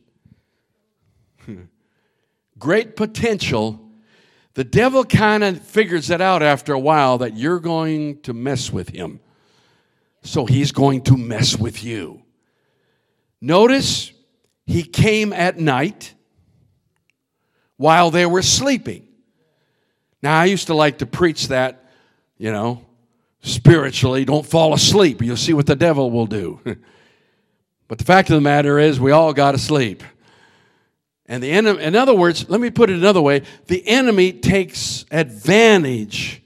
great 2.59 2.95
potential. 2.95 3.81
The 4.55 4.65
devil 4.65 5.05
kind 5.05 5.43
of 5.43 5.61
figures 5.63 6.11
it 6.11 6.21
out 6.21 6.43
after 6.43 6.75
a 6.75 6.79
while 6.79 7.19
that 7.19 7.37
you're 7.37 7.59
going 7.59 8.21
to 8.23 8.35
mess 8.35 8.71
with 8.71 8.91
him. 8.91 9.21
So 10.23 10.45
he's 10.45 10.73
going 10.73 11.03
to 11.05 11.17
mess 11.17 11.59
with 11.59 11.83
you. 11.83 12.23
Notice 13.41 14.13
he 14.67 14.83
came 14.83 15.33
at 15.33 15.59
night 15.59 16.15
while 17.77 18.11
they 18.11 18.27
were 18.27 18.43
sleeping. 18.43 19.09
Now, 20.23 20.39
I 20.39 20.47
used 20.47 20.67
to 20.67 20.75
like 20.75 20.99
to 20.99 21.07
preach 21.07 21.49
that, 21.49 21.89
you 22.37 22.53
know, 22.53 22.85
spiritually, 23.41 24.25
don't 24.25 24.45
fall 24.45 24.75
asleep. 24.75 25.23
You'll 25.23 25.37
see 25.37 25.55
what 25.55 25.67
the 25.67 25.77
devil 25.77 26.11
will 26.11 26.27
do. 26.27 26.61
but 27.89 27.99
the 27.99 28.05
fact 28.05 28.31
of 28.31 28.35
the 28.35 28.41
matter 28.41 28.79
is, 28.79 29.01
we 29.01 29.11
all 29.11 29.33
got 29.33 29.53
to 29.53 29.59
sleep. 29.59 30.03
And 31.27 31.43
the 31.43 31.51
enemy, 31.51 31.83
in 31.83 31.97
other 31.97 32.15
words, 32.15 32.49
let 32.49 32.61
me 32.61 32.71
put 32.71 32.89
it 32.89 32.97
another 32.97 33.21
way 33.21 33.43
the 33.67 33.87
enemy 33.87 34.33
takes 34.33 35.05
advantage 35.11 36.43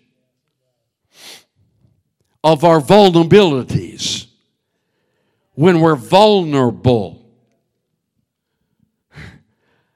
of 2.43 2.65
our 2.65 2.81
vulnerabilities 2.81 4.27
when 5.55 5.81
we're 5.81 5.97
vulnerable. 5.97 7.25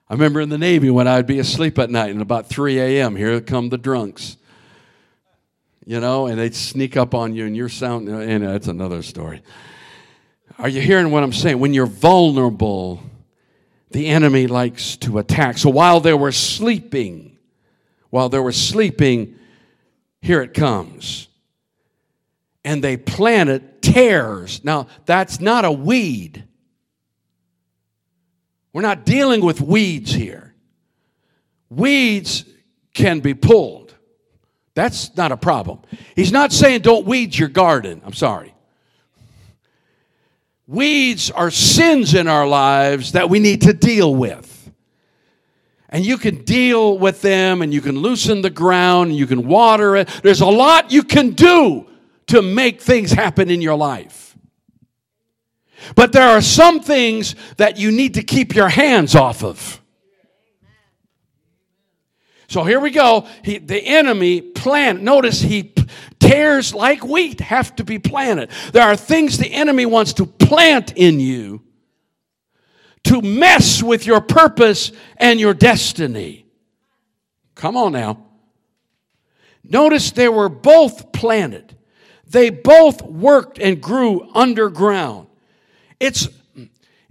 I 0.08 0.14
remember 0.14 0.40
in 0.40 0.50
the 0.50 0.58
Navy 0.58 0.88
when 0.90 1.08
I'd 1.08 1.26
be 1.26 1.40
asleep 1.40 1.80
at 1.80 1.90
night 1.90 2.10
and 2.10 2.22
about 2.22 2.46
3 2.46 2.78
a.m., 2.78 3.16
here 3.16 3.40
come 3.40 3.70
the 3.70 3.78
drunks. 3.78 4.36
You 5.84 5.98
know, 6.00 6.26
and 6.26 6.38
they'd 6.38 6.54
sneak 6.54 6.96
up 6.96 7.14
on 7.14 7.34
you 7.34 7.46
and 7.46 7.56
you're 7.56 7.68
sound, 7.68 8.08
and 8.08 8.44
that's 8.44 8.68
another 8.68 9.02
story. 9.02 9.42
Are 10.58 10.68
you 10.68 10.80
hearing 10.80 11.10
what 11.10 11.22
I'm 11.22 11.32
saying? 11.32 11.58
When 11.58 11.74
you're 11.74 11.86
vulnerable, 11.86 13.02
the 13.90 14.08
enemy 14.08 14.46
likes 14.46 14.96
to 14.98 15.18
attack. 15.18 15.58
So 15.58 15.70
while 15.70 16.00
they 16.00 16.14
were 16.14 16.32
sleeping, 16.32 17.36
while 18.10 18.28
they 18.28 18.38
were 18.38 18.52
sleeping, 18.52 19.36
here 20.20 20.42
it 20.42 20.54
comes. 20.54 21.28
And 22.64 22.82
they 22.82 22.96
planted 22.96 23.82
tares. 23.82 24.64
Now, 24.64 24.88
that's 25.04 25.40
not 25.40 25.64
a 25.64 25.70
weed. 25.70 26.44
We're 28.72 28.82
not 28.82 29.06
dealing 29.06 29.44
with 29.44 29.60
weeds 29.60 30.12
here. 30.12 30.54
Weeds 31.70 32.44
can 32.92 33.20
be 33.20 33.34
pulled. 33.34 33.94
That's 34.74 35.16
not 35.16 35.32
a 35.32 35.36
problem. 35.36 35.80
He's 36.14 36.32
not 36.32 36.52
saying 36.52 36.82
don't 36.82 37.06
weed 37.06 37.36
your 37.36 37.48
garden. 37.48 38.02
I'm 38.04 38.12
sorry. 38.12 38.54
Weeds 40.66 41.30
are 41.30 41.50
sins 41.50 42.14
in 42.14 42.26
our 42.26 42.46
lives 42.46 43.12
that 43.12 43.30
we 43.30 43.38
need 43.38 43.62
to 43.62 43.72
deal 43.72 44.14
with. 44.14 44.52
And 45.88 46.04
you 46.04 46.18
can 46.18 46.42
deal 46.42 46.98
with 46.98 47.22
them 47.22 47.62
and 47.62 47.72
you 47.72 47.80
can 47.80 47.96
loosen 47.98 48.42
the 48.42 48.50
ground 48.50 49.10
and 49.10 49.18
you 49.18 49.26
can 49.26 49.46
water 49.46 49.96
it. 49.96 50.08
There's 50.22 50.40
a 50.40 50.46
lot 50.46 50.90
you 50.90 51.04
can 51.04 51.30
do 51.30 51.86
to 52.26 52.42
make 52.42 52.80
things 52.80 53.12
happen 53.12 53.50
in 53.50 53.62
your 53.62 53.76
life. 53.76 54.36
But 55.94 56.12
there 56.12 56.26
are 56.26 56.40
some 56.40 56.80
things 56.80 57.36
that 57.58 57.76
you 57.76 57.92
need 57.92 58.14
to 58.14 58.22
keep 58.22 58.54
your 58.54 58.68
hands 58.68 59.14
off 59.14 59.44
of. 59.44 59.80
So 62.48 62.64
here 62.64 62.80
we 62.80 62.90
go. 62.90 63.26
He, 63.44 63.58
the 63.58 63.80
enemy 63.80 64.40
plant. 64.40 65.02
Notice 65.02 65.40
he 65.40 65.62
tares 66.18 66.74
like 66.74 67.04
wheat 67.04 67.40
have 67.40 67.74
to 67.76 67.84
be 67.84 67.98
planted. 67.98 68.50
There 68.72 68.82
are 68.82 68.96
things 68.96 69.38
the 69.38 69.52
enemy 69.52 69.86
wants 69.86 70.14
to 70.14 70.26
plant 70.26 70.92
in 70.96 71.20
you 71.20 71.62
to 73.04 73.22
mess 73.22 73.82
with 73.82 74.06
your 74.06 74.20
purpose 74.20 74.90
and 75.16 75.38
your 75.38 75.54
destiny. 75.54 76.46
Come 77.54 77.76
on 77.76 77.92
now. 77.92 78.24
Notice 79.62 80.10
they 80.10 80.28
were 80.28 80.48
both 80.48 81.12
planted. 81.12 81.76
They 82.28 82.50
both 82.50 83.02
worked 83.02 83.58
and 83.58 83.80
grew 83.80 84.28
underground. 84.34 85.28
It's, 86.00 86.28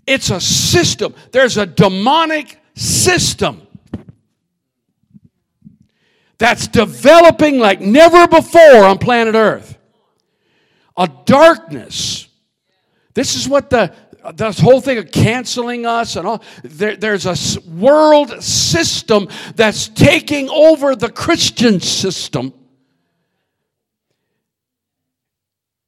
it's 0.05 0.29
a 0.29 0.41
system. 0.41 1.15
There's 1.31 1.57
a 1.57 1.65
demonic 1.65 2.59
system 2.75 3.64
that's 6.37 6.67
developing 6.67 7.59
like 7.59 7.79
never 7.79 8.27
before 8.27 8.83
on 8.85 8.97
planet 8.97 9.35
Earth. 9.35 9.77
A 10.97 11.09
darkness. 11.25 12.27
This 13.13 13.35
is 13.35 13.47
what 13.47 13.69
the 13.69 13.93
this 14.33 14.59
whole 14.59 14.81
thing 14.81 14.97
of 14.97 15.11
canceling 15.11 15.85
us 15.85 16.15
and 16.15 16.25
all 16.25 16.43
there, 16.63 16.95
there's 16.95 17.27
a 17.27 17.35
world 17.69 18.41
system 18.41 19.27
that's 19.55 19.87
taking 19.87 20.49
over 20.49 20.95
the 20.95 21.11
Christian 21.11 21.79
system. 21.79 22.51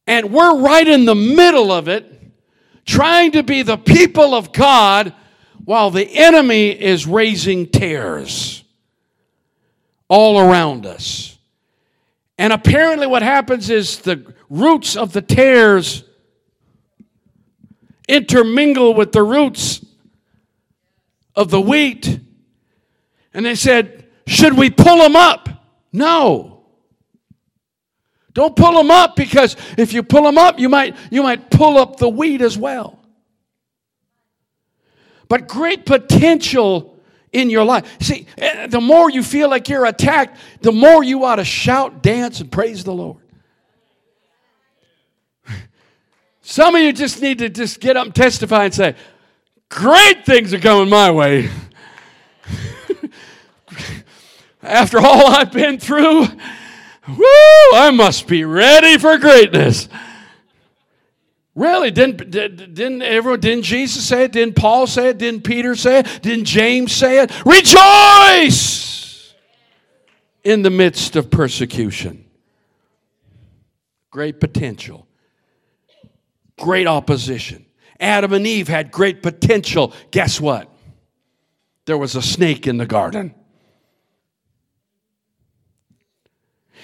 And 0.05 0.31
we're 0.31 0.59
right 0.59 0.87
in 0.87 1.05
the 1.05 1.15
middle 1.15 1.71
of 1.71 1.87
it 1.87 2.13
trying 2.85 3.31
to 3.31 3.41
be 3.41 3.63
the 3.63 3.77
people 3.77 4.35
of 4.35 4.53
God 4.53 5.13
while 5.65 5.89
the 5.89 6.07
enemy 6.07 6.69
is 6.69 7.07
raising 7.07 7.65
tares 7.65 8.63
all 10.07 10.39
around 10.39 10.85
us. 10.85 11.37
And 12.37 12.53
apparently, 12.53 13.07
what 13.07 13.23
happens 13.23 13.69
is 13.69 13.99
the 13.99 14.33
roots 14.49 14.95
of 14.95 15.13
the 15.13 15.21
tares 15.21 16.03
intermingle 18.07 18.93
with 18.93 19.11
the 19.11 19.23
roots 19.23 19.83
of 21.35 21.49
the 21.49 21.59
wheat. 21.59 22.19
And 23.33 23.45
they 23.45 23.55
said, 23.55 24.07
Should 24.25 24.57
we 24.57 24.69
pull 24.69 24.97
them 24.97 25.15
up? 25.15 25.49
No. 25.91 26.65
Don't 28.33 28.55
pull 28.55 28.73
them 28.73 28.91
up 28.91 29.15
because 29.15 29.55
if 29.79 29.93
you 29.93 30.03
pull 30.03 30.21
them 30.21 30.37
up, 30.37 30.59
you 30.59 30.69
might, 30.69 30.95
you 31.09 31.23
might 31.23 31.49
pull 31.49 31.77
up 31.77 31.97
the 31.97 32.07
wheat 32.07 32.41
as 32.41 32.55
well. 32.55 32.99
But 35.27 35.47
great 35.47 35.87
potential 35.87 36.96
in 37.37 37.49
your 37.51 37.63
life. 37.63 37.85
See, 38.01 38.25
eh, 38.37 38.67
the 38.67 38.81
more 38.81 39.09
you 39.11 39.21
feel 39.21 39.49
like 39.49 39.69
you're 39.69 39.85
attacked, 39.85 40.37
the 40.61 40.71
more 40.71 41.03
you 41.03 41.23
ought 41.23 41.35
to 41.35 41.45
shout, 41.45 42.01
dance, 42.01 42.41
and 42.41 42.51
praise 42.51 42.83
the 42.83 42.93
Lord. 42.93 43.17
Some 46.41 46.73
of 46.75 46.81
you 46.81 46.91
just 46.91 47.21
need 47.21 47.37
to 47.39 47.49
just 47.49 47.79
get 47.79 47.95
up 47.95 48.05
and 48.05 48.15
testify 48.15 48.65
and 48.65 48.73
say, 48.73 48.95
Great 49.69 50.25
things 50.25 50.53
are 50.53 50.59
coming 50.59 50.89
my 50.89 51.11
way. 51.11 51.49
After 54.63 54.97
all 54.99 55.27
I've 55.27 55.51
been 55.51 55.77
through, 55.77 56.21
woo, 56.21 57.73
I 57.73 57.91
must 57.93 58.27
be 58.27 58.45
ready 58.45 58.97
for 58.97 59.17
greatness. 59.17 59.89
Really? 61.57 61.89
Didn't, 61.89 62.29
didn't 62.29 63.01
everyone, 63.01 63.39
didn't 63.39 63.63
Jesus 63.63 64.07
say 64.07 64.25
it? 64.25 64.31
Didn't 64.31 64.55
Paul 64.55 64.85
say 64.85 65.09
it? 65.09 65.17
Didn't 65.17 65.43
Peter 65.43 65.75
say 65.75 65.99
it? 65.99 66.19
Didn't 66.21 66.45
James 66.45 66.91
say 66.91 67.23
it? 67.23 67.31
Rejoice 67.47 69.33
in 70.43 70.61
the 70.61 70.69
midst 70.69 71.15
of 71.15 71.31
persecution. 71.31 72.25
Great 74.11 74.39
potential. 74.39 75.07
Great 76.59 76.85
opposition. 76.85 77.65
Adam 77.99 78.33
and 78.33 78.45
Eve 78.45 78.67
had 78.67 78.91
great 78.91 79.23
potential. 79.23 79.93
Guess 80.11 80.39
what? 80.39 80.71
There 81.85 81.97
was 81.97 82.15
a 82.15 82.21
snake 82.21 82.67
in 82.67 82.77
the 82.77 82.85
garden. 82.85 83.33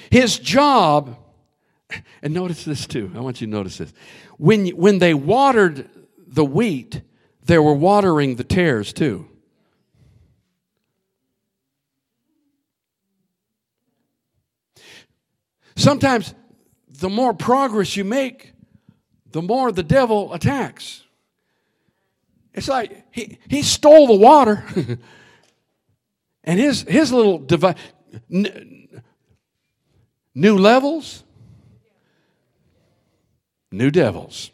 His 0.10 0.40
job, 0.40 1.16
and 2.24 2.34
notice 2.34 2.66
this 2.66 2.88
too, 2.88 3.12
I 3.16 3.20
want 3.20 3.40
you 3.40 3.46
to 3.46 3.52
notice 3.52 3.78
this. 3.78 3.94
When, 4.38 4.68
when 4.70 5.00
they 5.00 5.14
watered 5.14 5.90
the 6.28 6.46
wheat, 6.46 7.02
they 7.46 7.60
were 7.60 7.74
watering 7.74 8.36
the 8.36 8.44
tares 8.44 8.94
too. 8.94 9.28
Sometimes 15.76 16.34
the 16.88 17.10
more 17.10 17.34
progress 17.34 17.96
you 17.96 18.06
make, 18.06 18.54
the 19.32 19.42
more 19.42 19.72
the 19.72 19.84
devil 19.84 20.34
attacks. 20.34 21.04
It's 22.54 22.68
like 22.68 23.06
he, 23.12 23.40
he 23.50 23.64
stole 23.64 24.08
the 24.08 24.16
water, 24.16 24.64
and 26.44 26.60
his, 26.60 26.84
his 26.84 27.12
little 27.12 27.40
device, 27.40 27.76
New 30.36 30.58
levels, 30.58 31.23
new 33.74 33.92
devils. 33.92 34.52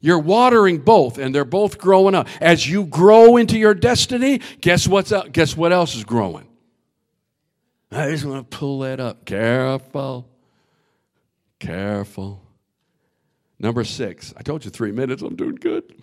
You're 0.00 0.18
watering 0.18 0.78
both, 0.78 1.18
and 1.18 1.34
they're 1.34 1.44
both 1.44 1.78
growing 1.78 2.14
up. 2.14 2.28
As 2.40 2.68
you 2.68 2.84
grow 2.84 3.36
into 3.36 3.58
your 3.58 3.74
destiny, 3.74 4.40
guess 4.60 4.86
what's 4.86 5.12
up? 5.12 5.32
Guess 5.32 5.56
what 5.56 5.72
else 5.72 5.94
is 5.94 6.04
growing? 6.04 6.46
I 7.90 8.10
just 8.10 8.24
want 8.24 8.50
to 8.50 8.56
pull 8.56 8.80
that 8.80 9.00
up. 9.00 9.24
Careful. 9.24 10.28
Careful. 11.58 12.42
Number 13.58 13.84
six. 13.84 14.34
I 14.36 14.42
told 14.42 14.64
you 14.64 14.70
three 14.70 14.92
minutes. 14.92 15.22
I'm 15.22 15.36
doing 15.36 15.54
good. 15.54 15.94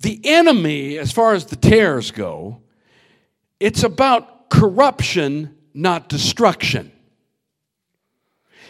The 0.00 0.20
enemy, 0.24 0.98
as 0.98 1.12
far 1.12 1.34
as 1.34 1.44
the 1.44 1.56
tares 1.56 2.10
go, 2.10 2.62
it's 3.60 3.84
about 3.84 4.48
corruption 4.48 5.54
not 5.74 6.08
destruction. 6.08 6.92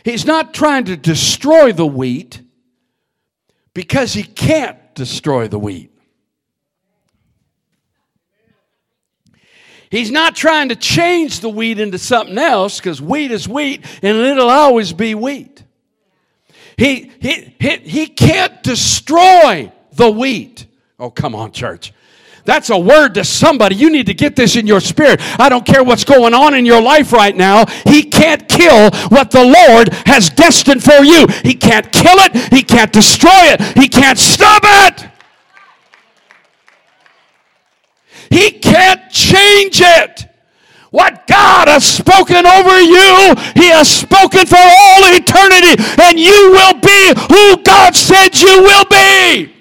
He's 0.04 0.24
not 0.24 0.54
trying 0.54 0.84
to 0.84 0.96
destroy 0.96 1.72
the 1.72 1.86
wheat 1.86 2.40
because 3.74 4.12
he 4.12 4.22
can't 4.22 4.78
destroy 4.94 5.48
the 5.48 5.58
wheat. 5.58 5.90
He's 9.90 10.10
not 10.10 10.36
trying 10.36 10.68
to 10.68 10.76
change 10.76 11.40
the 11.40 11.48
wheat 11.48 11.80
into 11.80 11.98
something 11.98 12.38
else 12.38 12.78
because 12.78 13.02
wheat 13.02 13.32
is 13.32 13.48
wheat 13.48 13.84
and 14.02 14.16
it'll 14.16 14.48
always 14.48 14.92
be 14.92 15.16
wheat. 15.16 15.64
He, 16.76 17.10
he, 17.20 17.54
he, 17.58 17.76
he 17.78 18.06
can't 18.06 18.62
destroy 18.62 19.72
the 19.92 20.10
wheat. 20.10 20.66
Oh, 20.98 21.10
come 21.10 21.34
on, 21.34 21.50
church. 21.50 21.92
That's 22.44 22.70
a 22.70 22.78
word 22.78 23.14
to 23.14 23.24
somebody. 23.24 23.76
You 23.76 23.90
need 23.90 24.06
to 24.06 24.14
get 24.14 24.36
this 24.36 24.56
in 24.56 24.66
your 24.66 24.80
spirit. 24.80 25.20
I 25.38 25.48
don't 25.48 25.64
care 25.64 25.84
what's 25.84 26.04
going 26.04 26.34
on 26.34 26.54
in 26.54 26.64
your 26.64 26.80
life 26.80 27.12
right 27.12 27.36
now. 27.36 27.66
He 27.86 28.02
can't 28.02 28.48
kill 28.48 28.90
what 29.08 29.30
the 29.30 29.44
Lord 29.44 29.92
has 30.06 30.30
destined 30.30 30.82
for 30.82 31.04
you. 31.04 31.26
He 31.42 31.54
can't 31.54 31.90
kill 31.92 32.18
it. 32.18 32.52
He 32.52 32.62
can't 32.62 32.92
destroy 32.92 33.30
it. 33.32 33.60
He 33.78 33.88
can't 33.88 34.18
stop 34.18 34.62
it. 34.64 35.08
He 38.30 38.50
can't 38.52 39.10
change 39.10 39.80
it. 39.80 40.26
What 40.90 41.26
God 41.28 41.68
has 41.68 41.84
spoken 41.84 42.46
over 42.46 42.80
you, 42.80 43.34
He 43.54 43.68
has 43.70 43.88
spoken 43.88 44.44
for 44.46 44.58
all 44.58 45.02
eternity, 45.14 45.78
and 46.02 46.18
you 46.18 46.50
will 46.50 46.74
be 46.80 47.14
who 47.28 47.62
God 47.62 47.94
said 47.94 48.36
you 48.40 48.62
will 48.62 48.84
be. 48.86 49.59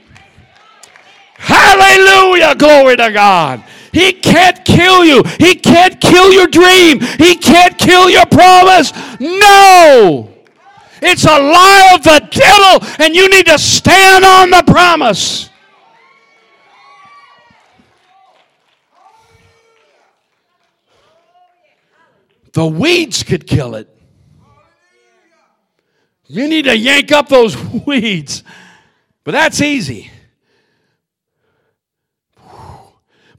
Hallelujah. 1.39 2.53
Glory 2.55 2.97
to 2.97 3.11
God. 3.11 3.63
He 3.91 4.13
can't 4.13 4.63
kill 4.65 5.03
you. 5.03 5.23
He 5.39 5.55
can't 5.55 5.99
kill 5.99 6.31
your 6.31 6.47
dream. 6.47 6.99
He 6.99 7.35
can't 7.35 7.77
kill 7.77 8.09
your 8.09 8.25
promise. 8.25 8.91
No. 9.19 10.29
It's 11.01 11.23
a 11.23 11.39
lie 11.39 11.91
of 11.95 12.03
the 12.03 12.27
devil, 12.29 12.87
and 12.99 13.15
you 13.15 13.29
need 13.29 13.45
to 13.45 13.57
stand 13.57 14.25
on 14.25 14.49
the 14.51 14.63
promise. 14.67 15.49
The 22.51 22.65
weeds 22.65 23.23
could 23.23 23.47
kill 23.47 23.75
it. 23.75 23.87
You 26.27 26.47
need 26.47 26.65
to 26.65 26.77
yank 26.77 27.11
up 27.11 27.29
those 27.29 27.57
weeds. 27.85 28.43
But 29.23 29.31
that's 29.31 29.61
easy. 29.61 30.11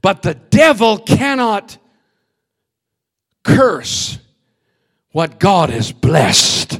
But 0.01 0.23
the 0.23 0.33
devil 0.33 0.97
cannot 0.97 1.77
curse 3.43 4.17
what 5.11 5.39
God 5.39 5.69
has 5.69 5.91
blessed. 5.91 6.79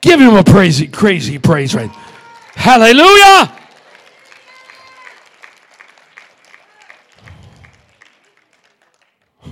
Give 0.00 0.20
him 0.20 0.34
a 0.34 0.42
crazy, 0.42 0.88
crazy 0.88 1.38
praise 1.38 1.74
right. 1.74 1.90
Hallelujah. 2.54 3.56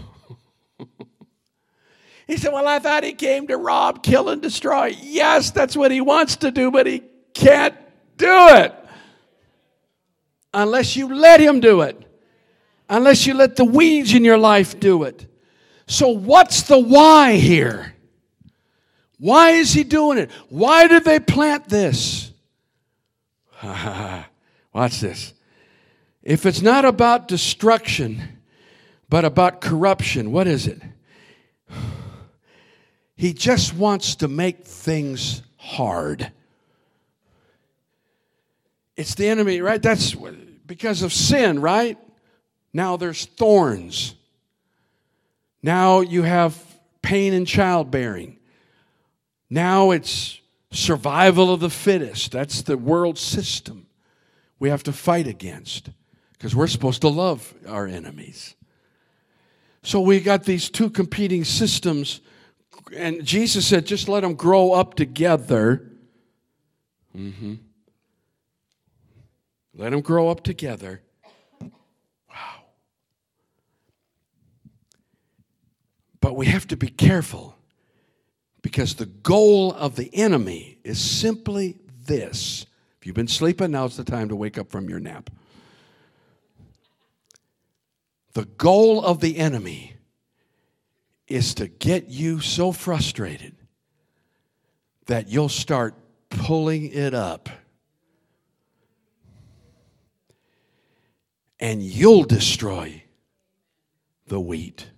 He 2.27 2.37
said, 2.37 2.53
Well, 2.53 2.69
I 2.69 2.79
thought 2.79 3.05
he 3.05 3.15
came 3.15 3.47
to 3.47 3.57
rob, 3.57 4.03
kill, 4.03 4.29
and 4.29 4.43
destroy. 4.43 4.95
Yes, 5.01 5.51
that's 5.51 5.75
what 5.75 5.91
he 5.91 6.03
wants 6.03 6.37
to 6.37 6.51
do, 6.51 6.71
but 6.71 6.87
he 6.87 7.03
can't 7.33 7.75
do 8.19 8.29
it 8.29 8.75
unless 10.53 10.97
you 10.97 11.15
let 11.15 11.41
Him 11.41 11.61
do 11.61 11.83
it, 11.83 12.01
unless 12.89 13.27
you 13.27 13.35
let 13.35 13.57
the 13.57 13.65
weeds 13.65 14.15
in 14.15 14.25
your 14.25 14.39
life 14.39 14.79
do 14.79 15.03
it. 15.05 15.27
So, 15.87 16.09
what's 16.09 16.63
the 16.63 16.79
why 16.79 17.33
here? 17.37 17.95
Why 19.19 19.51
is 19.51 19.73
He 19.73 19.85
doing 19.85 20.19
it? 20.19 20.31
Why 20.49 20.87
did 20.87 21.05
they 21.05 21.21
plant 21.21 21.69
this? 21.69 22.33
Watch 23.63 25.01
this. 25.01 25.35
If 26.23 26.47
it's 26.47 26.63
not 26.63 26.85
about 26.85 27.27
destruction, 27.27 28.23
but 29.09 29.25
about 29.25 29.61
corruption, 29.61 30.31
what 30.33 30.47
is 30.47 30.67
it? 30.67 30.81
He 33.17 33.33
just 33.33 33.75
wants 33.75 34.15
to 34.15 34.29
make 34.29 34.65
things 34.65 35.43
hard. 35.57 36.31
It's 38.99 39.15
the 39.15 39.29
enemy, 39.29 39.61
right? 39.61 39.81
That's 39.81 40.17
because 40.67 41.03
of 41.03 41.13
sin, 41.13 41.61
right? 41.61 41.97
Now 42.73 42.97
there's 42.97 43.27
thorns. 43.27 44.17
Now 45.63 46.01
you 46.01 46.25
have 46.25 46.61
pain 47.01 47.33
in 47.33 47.45
childbearing. 47.45 48.41
Now 49.49 49.93
it's 49.93 50.41
survival 50.73 51.55
of 51.55 51.61
the 51.61 51.71
fittest. 51.71 52.33
That's 52.33 52.63
the 52.63 52.77
world 52.77 53.19
system 53.19 53.87
we 54.59 54.69
have 54.69 54.83
to 54.83 54.93
fight 54.93 55.29
against 55.29 55.91
because 56.33 56.57
we're 56.57 56.67
supposed 56.67 57.03
to 57.03 57.09
love 57.09 57.55
our 57.69 57.87
enemies. 57.87 58.57
So 59.85 60.01
we 60.01 60.19
got 60.19 60.43
these 60.43 60.71
two 60.71 60.91
competing 60.91 61.45
systems, 61.45 62.21
and 62.97 63.25
Jesus 63.25 63.65
said, 63.65 63.87
just 63.87 64.09
let 64.09 64.23
them 64.23 64.35
grow 64.35 64.73
up 64.73 64.95
together. 64.95 65.89
Mm-hmm. 67.17 67.55
Let 69.79 69.91
them 69.91 70.01
grow 70.01 70.29
up 70.29 70.43
together. 70.43 71.03
Wow. 71.63 72.65
But 76.21 76.35
we 76.35 76.47
have 76.47 76.67
to 76.67 76.77
be 76.77 76.89
careful 76.89 77.57
because 78.61 78.97
the 78.97 79.07
goal 79.07 79.73
of 79.73 79.95
the 79.95 80.11
enemy 80.13 80.79
is 80.83 81.01
simply 81.01 81.79
this. 82.07 82.67
If 83.01 83.07
you've 83.07 83.15
been 83.15 83.29
sleeping, 83.29 83.71
now's 83.71 83.97
the 83.97 84.03
time 84.03 84.29
to 84.31 84.37
wake 84.37 84.59
up 84.59 84.69
from 84.69 84.91
your 84.91 84.99
nap. 84.99 85.31
The 88.33 88.47
goal 88.47 89.05
of 89.05 89.21
the 89.21 89.39
enemy 89.39 89.95
is 91.29 91.55
to 91.55 91.69
get 91.69 92.09
you 92.09 92.41
so 92.41 92.73
frustrated 92.73 93.55
that 95.07 95.29
you'll 95.29 95.49
start 95.49 95.95
pulling 96.31 96.87
it 96.93 97.15
up 97.15 97.49
and 101.61 101.83
you'll 101.83 102.25
destroy 102.25 103.03
the 104.27 104.41
wheat. 104.41 104.91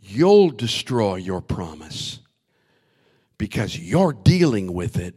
You'll 0.00 0.50
destroy 0.50 1.16
your 1.16 1.40
promise 1.40 2.20
because 3.36 3.78
you're 3.78 4.12
dealing 4.12 4.72
with 4.72 4.96
it 4.96 5.14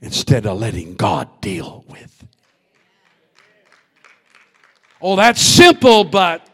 instead 0.00 0.46
of 0.46 0.58
letting 0.58 0.94
God 0.94 1.40
deal 1.40 1.84
with. 1.88 2.26
Oh, 5.00 5.16
that's 5.16 5.40
simple, 5.40 6.04
but 6.04 6.46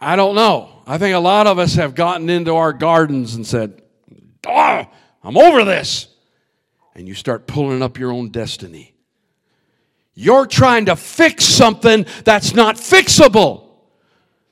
I 0.00 0.16
don't 0.16 0.34
know. 0.34 0.82
I 0.86 0.98
think 0.98 1.14
a 1.14 1.20
lot 1.20 1.46
of 1.46 1.58
us 1.58 1.74
have 1.74 1.94
gotten 1.94 2.28
into 2.30 2.54
our 2.54 2.72
gardens 2.72 3.34
and 3.34 3.46
said, 3.46 3.82
oh, 4.46 4.86
I'm 5.22 5.36
over 5.36 5.64
this. 5.64 6.08
And 6.94 7.08
you 7.08 7.14
start 7.14 7.46
pulling 7.46 7.82
up 7.82 7.98
your 7.98 8.12
own 8.12 8.30
destiny. 8.30 8.94
You're 10.20 10.44
trying 10.44 10.84
to 10.84 10.96
fix 10.96 11.46
something 11.46 12.04
that's 12.24 12.54
not 12.54 12.76
fixable. 12.76 13.68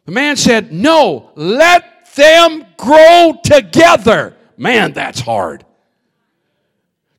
The 0.07 0.13
man 0.13 0.37
said, 0.37 0.73
No, 0.73 1.31
let 1.35 2.15
them 2.15 2.65
grow 2.79 3.39
together. 3.45 4.35
Man, 4.57 4.95
that's 4.95 5.21
hard. 5.21 5.67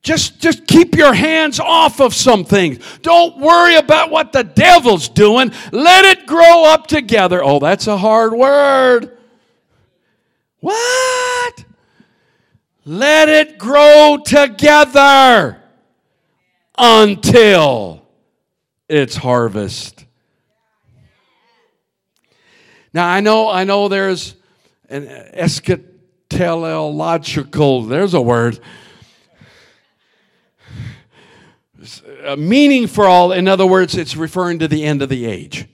Just, 0.02 0.40
just 0.40 0.66
keep 0.66 0.96
your 0.96 1.14
hands 1.14 1.60
off 1.60 2.00
of 2.00 2.12
some 2.12 2.44
things. 2.44 2.80
Don't 3.02 3.38
worry 3.38 3.76
about 3.76 4.10
what 4.10 4.32
the 4.32 4.42
devil's 4.42 5.08
doing. 5.08 5.52
Let 5.70 6.04
it 6.06 6.26
grow 6.26 6.64
up 6.64 6.88
together. 6.88 7.44
Oh, 7.44 7.60
that's 7.60 7.86
a 7.86 7.96
hard 7.96 8.32
word. 8.32 9.16
What? 10.58 11.64
Let 12.84 13.28
it 13.28 13.58
grow 13.58 14.18
together 14.24 15.62
until 16.76 18.00
it's 18.90 19.16
harvest. 19.16 20.04
Now 22.92 23.06
I 23.06 23.20
know 23.20 23.48
I 23.48 23.62
know 23.62 23.86
there's 23.86 24.34
an 24.88 25.06
eschatological, 25.06 27.88
there's 27.88 28.14
a 28.14 28.20
word. 28.20 28.58
A 32.26 32.36
meaning 32.36 32.88
for 32.88 33.06
all, 33.06 33.32
in 33.32 33.48
other 33.48 33.64
words, 33.64 33.96
it's 33.96 34.14
referring 34.14 34.58
to 34.58 34.68
the 34.68 34.84
end 34.84 35.00
of 35.00 35.08
the 35.08 35.24
age. 35.24 35.66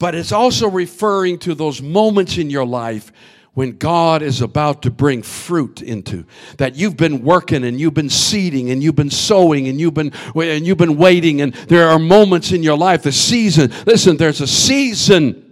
But 0.00 0.16
it's 0.16 0.32
also 0.32 0.68
referring 0.68 1.38
to 1.40 1.54
those 1.54 1.80
moments 1.80 2.38
in 2.38 2.50
your 2.50 2.66
life 2.66 3.12
when 3.54 3.78
God 3.78 4.20
is 4.20 4.40
about 4.40 4.82
to 4.82 4.90
bring 4.90 5.22
fruit 5.22 5.80
into 5.80 6.26
that 6.58 6.74
you've 6.74 6.96
been 6.96 7.22
working 7.22 7.64
and 7.64 7.80
you've 7.80 7.94
been 7.94 8.10
seeding 8.10 8.70
and 8.70 8.82
you've 8.82 8.96
been 8.96 9.10
sowing 9.10 9.68
and 9.68 9.80
you've 9.80 9.94
been 9.94 10.12
and 10.34 10.66
you've 10.66 10.78
been 10.78 10.96
waiting 10.96 11.40
and 11.40 11.54
there 11.54 11.88
are 11.88 11.98
moments 11.98 12.52
in 12.52 12.62
your 12.62 12.76
life 12.76 13.02
the 13.02 13.12
season 13.12 13.72
listen 13.86 14.16
there's 14.16 14.40
a 14.40 14.46
season 14.46 15.44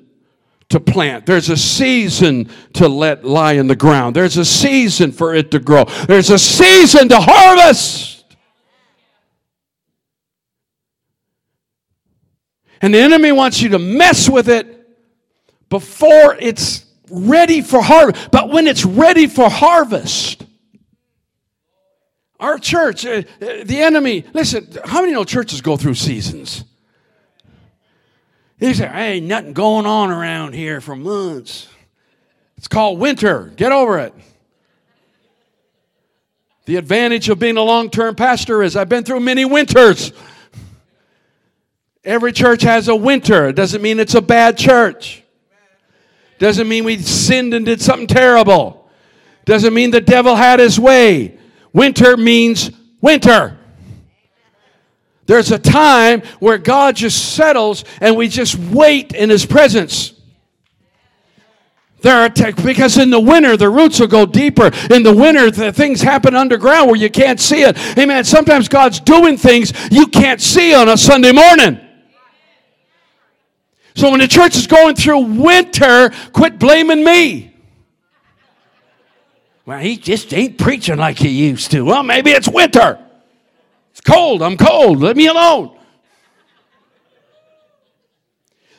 to 0.73 0.81
plant. 0.81 1.27
There's 1.27 1.51
a 1.51 1.57
season 1.57 2.51
to 2.75 2.89
let 2.89 3.25
lie 3.25 3.53
in 3.53 3.67
the 3.67 3.77
ground. 3.77 4.17
There's 4.17 4.39
a 4.39 4.45
season 4.45 5.13
for 5.13 5.35
it 5.35 5.51
to 5.53 5.61
grow. 5.61 5.85
There's 6.09 6.31
a 6.31 6.39
season 6.39 7.09
to 7.11 7.19
harvest. 7.19 8.25
And 12.81 12.93
the 12.93 12.99
enemy 12.99 13.31
wants 13.33 13.63
you 13.63 13.69
to 13.71 13.79
mess 13.79 14.29
with 14.29 14.49
it 14.49 14.89
before 15.69 16.37
it's 16.41 16.85
ready 17.13 17.61
for 17.61 17.83
harvest. 17.83 18.31
But 18.31 18.49
when 18.49 18.67
it's 18.67 18.85
ready 18.85 19.27
for 19.27 19.49
harvest, 19.49 20.45
our 22.41 22.59
church, 22.59 23.07
uh, 23.07 23.23
uh, 23.41 23.65
the 23.65 23.81
enemy, 23.81 24.25
listen, 24.33 24.67
how 24.85 25.03
many 25.03 25.13
know 25.13 25.25
churches 25.25 25.61
go 25.61 25.77
through 25.77 25.95
seasons? 25.95 26.65
They 28.59 28.73
say, 28.73 28.89
hey, 28.89 29.21
nothing 29.21 29.53
going 29.53 29.87
on 29.87 30.11
around 30.11 30.55
here 30.55 30.81
for 30.81 30.97
months. 30.97 31.69
It's 32.57 32.69
called 32.69 32.99
winter. 32.99 33.53
Get 33.57 33.73
over 33.73 33.99
it. 33.99 34.15
The 36.65 36.77
advantage 36.77 37.29
of 37.29 37.39
being 37.39 37.57
a 37.57 37.63
long 37.63 37.91
term 37.91 38.15
pastor 38.15 38.63
is 38.63 38.77
I've 38.77 38.89
been 38.89 39.05
through 39.05 39.21
many 39.21 39.45
winters. 39.45 40.13
Every 42.05 42.33
church 42.33 42.63
has 42.63 42.89
a 42.89 42.97
winter. 42.97 43.49
It 43.49 43.55
doesn't 43.55 43.83
mean 43.83 44.01
it's 44.01 44.15
a 44.15 44.23
bad 44.23 44.57
church. 44.57 45.22
Doesn't 46.43 46.69
mean 46.69 46.83
we 46.83 46.99
sinned 46.99 47.55
and 47.55 47.65
did 47.65 47.81
something 47.81 48.09
terrible. 48.09 48.91
Doesn't 49.45 49.73
mean 49.73 49.93
the 49.93 50.01
devil 50.01 50.35
had 50.35 50.59
his 50.59 50.77
way. 50.77 51.39
Winter 51.73 52.17
means 52.17 52.73
winter. 53.01 53.57
There's 55.27 55.53
a 55.53 55.59
time 55.61 56.23
where 56.41 56.59
God 56.59 56.97
just 56.97 57.37
settles 57.37 57.85
and 58.01 58.17
we 58.17 58.27
just 58.27 58.59
wait 58.59 59.13
in 59.13 59.31
his 59.31 59.47
presence. 59.47 60.15
There 62.01 62.17
are 62.17 62.29
because 62.65 62.99
in 62.99 63.11
the 63.11 63.21
winter 63.21 63.57
the 63.57 63.71
roots 63.71 64.01
will 64.01 64.09
go 64.09 64.27
deeper. 64.27 64.73
In 64.91 65.05
the 65.05 65.15
winter 65.15 65.49
the 65.49 65.73
things 65.73 66.03
happen 66.03 66.35
underground 66.35 66.89
where 66.89 66.97
you 66.97 67.09
can't 67.09 67.39
see 67.39 67.63
it. 67.63 67.79
Amen. 67.97 68.25
Sometimes 68.25 68.67
God's 68.69 68.99
doing 68.99 69.37
things 69.37 69.73
you 69.93 70.09
can't 70.09 70.41
see 70.41 70.75
on 70.75 70.89
a 70.89 70.97
Sunday 70.97 71.31
morning. 71.31 71.82
So 73.95 74.11
when 74.11 74.21
the 74.21 74.29
church 74.29 74.57
is 74.57 74.67
going 74.67 74.97
through 74.97 75.21
winter, 75.21 76.11
quit 76.33 76.59
blaming 76.59 77.05
me. 77.05 77.55
Well, 79.65 79.79
he 79.79 79.97
just 79.97 80.33
ain't 80.35 80.59
preaching 80.59 80.97
like 80.97 81.19
he 81.19 81.29
used 81.29 81.71
to. 81.71 81.85
Well, 81.85 82.03
maybe 82.03 82.31
it's 82.31 82.49
winter. 82.49 82.99
It's 83.91 84.01
cold. 84.01 84.43
I'm 84.43 84.57
cold. 84.57 85.01
Let 85.01 85.17
me 85.17 85.27
alone. 85.27 85.79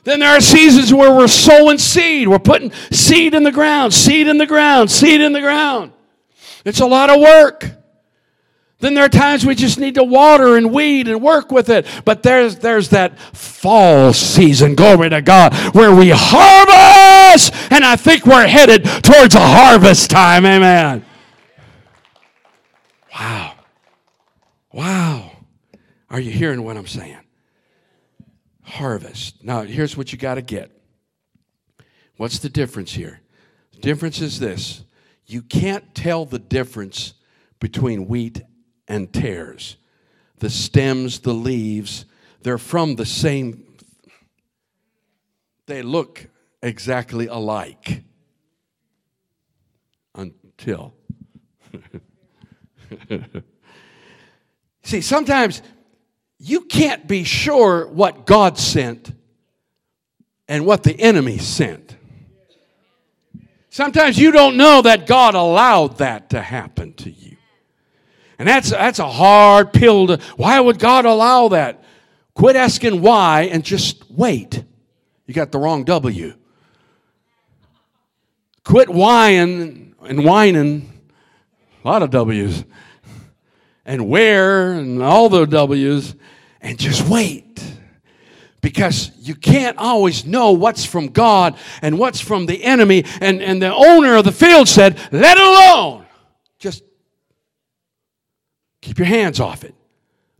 Then 0.04 0.20
there 0.20 0.36
are 0.36 0.42
seasons 0.42 0.94
where 0.94 1.16
we're 1.16 1.28
sowing 1.28 1.78
seed. 1.78 2.28
We're 2.28 2.40
putting 2.40 2.74
seed 2.92 3.34
in 3.34 3.44
the 3.44 3.52
ground, 3.52 3.94
seed 3.94 4.28
in 4.28 4.38
the 4.38 4.46
ground, 4.46 4.92
seed 4.92 5.22
in 5.22 5.32
the 5.32 5.40
ground. 5.40 5.94
It's 6.66 6.82
a 6.82 6.86
lot 6.86 7.10
of 7.10 7.22
work. 7.22 7.83
Then 8.84 8.96
there 8.96 9.06
are 9.06 9.10
times 9.10 9.46
we 9.46 9.56
just 9.56 9.80
need 9.80 9.96
to 9.96 10.04
water 10.04 10.58
and 10.58 10.74
weed 10.74 11.08
and 11.08 11.22
work 11.22 11.54
with 11.54 11.70
it. 11.70 11.88
But 12.04 12.22
there's, 12.22 12.58
there's 12.58 12.90
that 12.90 13.18
fall 13.18 14.12
season, 14.12 14.76
glory 14.76 15.10
to 15.10 15.22
God, 15.22 15.54
where 15.74 15.96
we 15.96 16.12
harvest. 16.14 17.54
And 17.72 17.86
I 17.86 17.96
think 17.96 18.26
we're 18.26 18.46
headed 18.46 18.84
towards 18.84 19.36
a 19.36 19.40
harvest 19.40 20.10
time. 20.10 20.46
Amen. 20.46 21.06
Wow. 23.18 23.54
Wow. 24.74 25.32
Are 26.10 26.20
you 26.20 26.32
hearing 26.32 26.62
what 26.64 26.76
I'm 26.76 26.86
saying? 26.86 27.20
Harvest. 28.64 29.42
Now, 29.46 29.62
here's 29.62 29.96
what 29.96 30.12
you 30.12 30.18
got 30.18 30.36
to 30.36 30.42
get. 30.42 30.78
What's 32.18 32.40
the 32.40 32.50
difference 32.50 32.92
here? 32.92 33.22
The 33.72 33.80
difference 33.80 34.20
is 34.20 34.42
this 34.42 34.84
you 35.26 35.42
can't 35.42 35.96
tell 35.96 36.26
the 36.26 36.38
difference 36.38 37.14
between 37.62 38.10
wheat 38.10 38.42
and 38.88 39.12
tares. 39.12 39.78
The 40.40 40.50
stems, 40.50 41.20
the 41.20 41.34
leaves, 41.34 42.06
they're 42.42 42.58
from 42.58 42.96
the 42.96 43.06
same, 43.06 43.66
they 45.66 45.82
look 45.82 46.28
exactly 46.62 47.28
alike 47.28 48.04
until. 50.16 50.94
See, 54.84 55.02
sometimes 55.02 55.62
you 56.40 56.62
can't 56.62 57.08
be 57.08 57.24
sure 57.24 57.88
what 57.88 58.26
God 58.26 58.58
sent 58.58 59.14
and 60.48 60.66
what 60.66 60.84
the 60.84 61.00
enemy 61.00 61.38
sent. 61.38 61.96
Sometimes 63.70 64.20
you 64.20 64.32
don't 64.32 64.58
know 64.58 64.82
that 64.82 65.08
God 65.08 65.36
allowed 65.36 65.98
that 65.98 66.30
to 66.32 66.42
happen 66.42 66.94
to 66.96 67.10
you. 67.10 67.33
And 68.44 68.50
that's, 68.50 68.72
that's 68.72 69.00
a 69.00 69.10
hard 69.10 69.72
pill 69.72 70.08
to, 70.08 70.20
why 70.36 70.60
would 70.60 70.78
God 70.78 71.06
allow 71.06 71.48
that? 71.48 71.82
Quit 72.34 72.58
asking 72.58 73.02
why 73.02 73.44
and 73.44 73.64
just 73.64 74.04
wait. 74.12 74.62
You 75.26 75.34
got 75.34 75.54
the 75.54 75.60
wrong 75.60 75.86
W. 75.86 76.34
Quit 78.66 78.90
whining 78.90 79.96
and 80.02 80.26
whining, 80.26 80.92
a 81.86 81.88
lot 81.88 82.04
of 82.04 82.10
W's, 82.10 82.66
and 83.86 84.10
where 84.10 84.74
and 84.74 85.02
all 85.02 85.30
the 85.30 85.46
W's, 85.46 86.14
and 86.60 86.78
just 86.78 87.08
wait. 87.08 87.64
Because 88.60 89.10
you 89.20 89.36
can't 89.36 89.78
always 89.78 90.26
know 90.26 90.52
what's 90.52 90.84
from 90.84 91.08
God 91.08 91.58
and 91.82 91.98
what's 91.98 92.20
from 92.20 92.46
the 92.46 92.62
enemy. 92.62 93.06
And, 93.22 93.42
and 93.42 93.62
the 93.62 93.74
owner 93.74 94.18
of 94.18 94.26
the 94.26 94.34
field 94.34 94.68
said, 94.68 95.00
Let 95.14 95.38
alone. 95.38 96.06
Just 96.60 96.84
Keep 98.84 99.00
your 99.00 99.08
hands 99.08 99.40
off 99.40 99.64
it. 99.64 99.74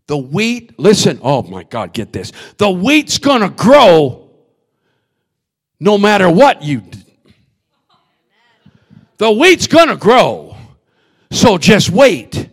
The 0.08 0.18
wheat, 0.18 0.78
listen, 0.78 1.18
oh 1.24 1.44
my 1.44 1.64
God, 1.64 1.94
get 1.94 2.12
this. 2.12 2.34
The 2.58 2.70
wheat's 2.70 3.18
gonna 3.18 3.50
grow 3.50 4.30
no 5.80 5.98
matter 5.98 6.30
what 6.30 6.62
you 6.62 6.82
do. 6.82 7.00
The 9.18 9.32
wheat's 9.32 9.68
gonna 9.68 9.96
grow. 9.96 10.58
So 11.32 11.58
just 11.58 11.90
wait. 11.90 12.50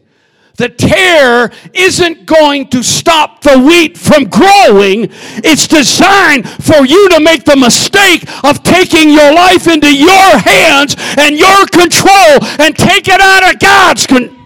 The 0.58 0.68
tare 0.68 1.50
isn't 1.74 2.24
going 2.24 2.68
to 2.68 2.84
stop 2.84 3.40
the 3.40 3.58
wheat 3.58 3.98
from 3.98 4.26
growing. 4.26 5.08
It's 5.42 5.66
designed 5.66 6.48
for 6.48 6.86
you 6.86 7.08
to 7.08 7.18
make 7.18 7.44
the 7.44 7.56
mistake 7.56 8.22
of 8.44 8.62
taking 8.62 9.10
your 9.10 9.34
life 9.34 9.66
into 9.66 9.92
your 9.92 10.38
hands 10.38 10.94
and 11.18 11.36
your 11.36 11.66
control 11.66 12.44
and 12.60 12.76
take 12.76 13.08
it 13.08 13.20
out 13.20 13.52
of 13.52 13.58
God's 13.58 14.06
control. 14.06 14.39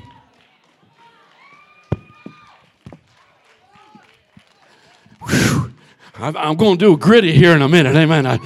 I'm 6.16 6.56
going 6.56 6.78
to 6.78 6.84
do 6.84 6.94
a 6.94 6.96
gritty 6.96 7.32
here 7.32 7.52
in 7.52 7.62
a 7.62 7.68
minute. 7.68 7.96
Amen. 7.96 8.26
I, 8.26 8.38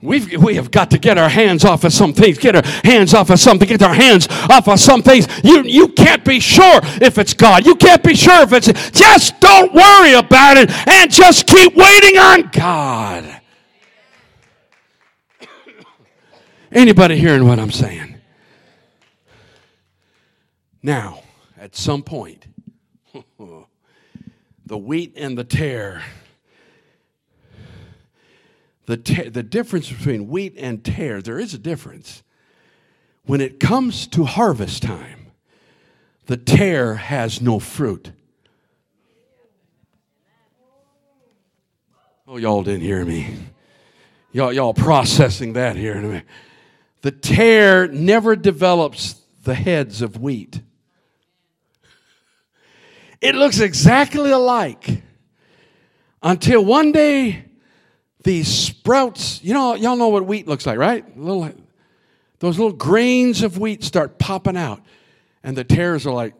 We've, 0.00 0.40
we 0.40 0.54
have 0.54 0.70
got 0.70 0.92
to 0.92 0.98
get 0.98 1.18
our 1.18 1.28
hands 1.28 1.64
off 1.64 1.82
of 1.82 1.92
some 1.92 2.12
things, 2.12 2.38
get 2.38 2.54
our 2.54 2.62
hands 2.84 3.14
off 3.14 3.30
of 3.30 3.40
something, 3.40 3.66
get 3.66 3.82
our 3.82 3.94
hands 3.94 4.28
off 4.48 4.68
of 4.68 4.78
some 4.78 5.02
things. 5.02 5.26
You, 5.42 5.64
you 5.64 5.88
can't 5.88 6.24
be 6.24 6.38
sure 6.38 6.80
if 7.02 7.18
it's 7.18 7.34
God. 7.34 7.66
You 7.66 7.74
can't 7.74 8.02
be 8.04 8.14
sure 8.14 8.42
if 8.42 8.52
it's, 8.52 8.68
just 8.92 9.40
don't 9.40 9.74
worry 9.74 10.12
about 10.12 10.56
it 10.56 10.70
and 10.88 11.10
just 11.10 11.48
keep 11.48 11.74
waiting 11.74 12.16
on 12.16 12.48
God. 12.52 13.40
Anybody 16.70 17.16
hearing 17.18 17.44
what 17.44 17.58
I'm 17.58 17.72
saying? 17.72 18.20
Now, 20.80 21.22
at 21.58 21.74
some 21.74 22.04
point, 22.04 22.46
the 24.68 24.78
wheat 24.78 25.14
and 25.16 25.36
the 25.36 25.44
tare 25.44 26.02
the, 28.88 28.96
ta- 28.96 29.28
the 29.30 29.42
difference 29.42 29.92
between 29.92 30.28
wheat 30.28 30.54
and 30.56 30.82
tare, 30.82 31.20
there 31.20 31.38
is 31.38 31.52
a 31.52 31.58
difference. 31.58 32.22
When 33.26 33.42
it 33.42 33.60
comes 33.60 34.06
to 34.06 34.24
harvest 34.24 34.82
time, 34.82 35.26
the 36.24 36.38
tare 36.38 36.94
has 36.94 37.42
no 37.42 37.58
fruit. 37.58 38.12
Oh, 42.26 42.38
y'all 42.38 42.62
didn't 42.62 42.80
hear 42.80 43.04
me. 43.04 43.36
Y'all, 44.32 44.54
y'all 44.54 44.72
processing 44.72 45.52
that 45.52 45.76
here. 45.76 46.24
The 47.02 47.10
tare 47.10 47.88
never 47.88 48.36
develops 48.36 49.20
the 49.44 49.54
heads 49.54 50.00
of 50.00 50.18
wheat. 50.18 50.62
It 53.20 53.34
looks 53.34 53.60
exactly 53.60 54.30
alike 54.30 55.02
until 56.22 56.64
one 56.64 56.92
day 56.92 57.44
these 58.22 58.48
sprouts, 58.48 59.42
you 59.42 59.54
know, 59.54 59.74
y'all 59.74 59.96
know 59.96 60.08
what 60.08 60.26
wheat 60.26 60.46
looks 60.46 60.66
like, 60.66 60.78
right? 60.78 61.16
Little, 61.16 61.50
those 62.38 62.58
little 62.58 62.72
grains 62.72 63.42
of 63.42 63.58
wheat 63.58 63.82
start 63.82 64.18
popping 64.18 64.56
out. 64.56 64.82
And 65.42 65.56
the 65.56 65.64
tares 65.64 66.06
are 66.06 66.12
like, 66.12 66.34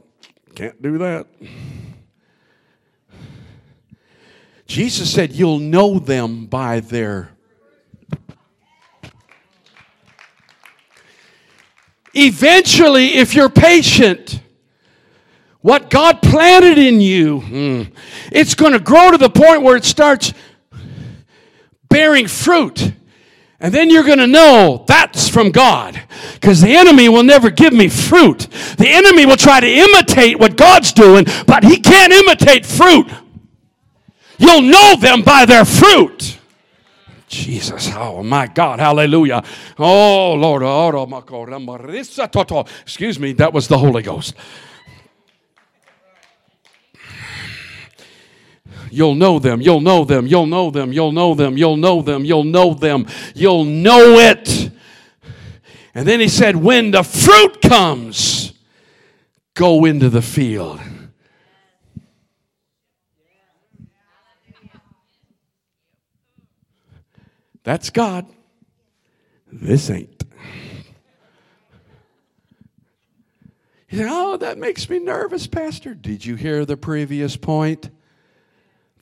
can't 0.54 0.80
do 0.82 0.98
that. 0.98 1.26
Jesus 4.66 5.10
said, 5.12 5.32
You'll 5.32 5.60
know 5.60 5.98
them 5.98 6.46
by 6.46 6.80
their. 6.80 7.30
Eventually, 12.14 13.14
if 13.14 13.34
you're 13.34 13.48
patient, 13.48 14.40
what 15.60 15.90
God 15.90 16.22
planted 16.22 16.78
in 16.78 17.00
you, 17.00 17.40
hmm, 17.40 17.82
it's 18.30 18.54
going 18.54 18.72
to 18.72 18.78
grow 18.78 19.10
to 19.10 19.18
the 19.18 19.30
point 19.30 19.62
where 19.62 19.76
it 19.76 19.84
starts 19.84 20.32
bearing 21.88 22.28
fruit. 22.28 22.92
And 23.60 23.74
then 23.74 23.90
you're 23.90 24.04
going 24.04 24.18
to 24.18 24.28
know 24.28 24.84
that's 24.86 25.28
from 25.28 25.50
God. 25.50 26.00
Because 26.34 26.60
the 26.60 26.76
enemy 26.76 27.08
will 27.08 27.24
never 27.24 27.50
give 27.50 27.72
me 27.72 27.88
fruit. 27.88 28.46
The 28.78 28.88
enemy 28.88 29.26
will 29.26 29.36
try 29.36 29.58
to 29.58 29.66
imitate 29.66 30.38
what 30.38 30.56
God's 30.56 30.92
doing, 30.92 31.24
but 31.46 31.64
he 31.64 31.80
can't 31.80 32.12
imitate 32.12 32.64
fruit. 32.64 33.08
You'll 34.38 34.62
know 34.62 34.94
them 34.94 35.22
by 35.22 35.44
their 35.44 35.64
fruit. 35.64 36.38
Jesus, 37.26 37.90
oh 37.94 38.22
my 38.22 38.46
God, 38.46 38.78
hallelujah. 38.78 39.42
Oh 39.78 40.34
Lord, 40.34 40.62
oh, 40.62 42.64
excuse 42.82 43.18
me, 43.18 43.32
that 43.34 43.52
was 43.52 43.68
the 43.68 43.76
Holy 43.76 44.02
Ghost. 44.02 44.34
You'll 48.90 49.14
know 49.14 49.38
them. 49.38 49.60
You'll 49.60 49.80
know 49.80 50.04
them. 50.04 50.26
You'll 50.26 50.46
know 50.46 50.70
them. 50.70 50.92
You'll 50.92 51.12
know 51.12 51.34
them. 51.34 51.56
You'll 51.56 51.76
know 51.76 52.02
them. 52.02 52.24
You'll 52.24 52.44
know 52.44 52.74
them. 52.74 53.06
You'll 53.34 53.64
know 53.64 54.18
it. 54.18 54.70
And 55.94 56.06
then 56.06 56.20
he 56.20 56.28
said, 56.28 56.56
When 56.56 56.90
the 56.90 57.02
fruit 57.02 57.60
comes, 57.62 58.52
go 59.54 59.84
into 59.84 60.08
the 60.08 60.22
field. 60.22 60.80
That's 67.64 67.90
God. 67.90 68.26
This 69.52 69.90
ain't. 69.90 70.24
He 73.88 73.96
said, 73.96 74.06
Oh, 74.08 74.36
that 74.36 74.58
makes 74.58 74.88
me 74.88 74.98
nervous, 74.98 75.46
Pastor. 75.46 75.94
Did 75.94 76.24
you 76.24 76.34
hear 76.36 76.64
the 76.64 76.76
previous 76.76 77.36
point? 77.36 77.90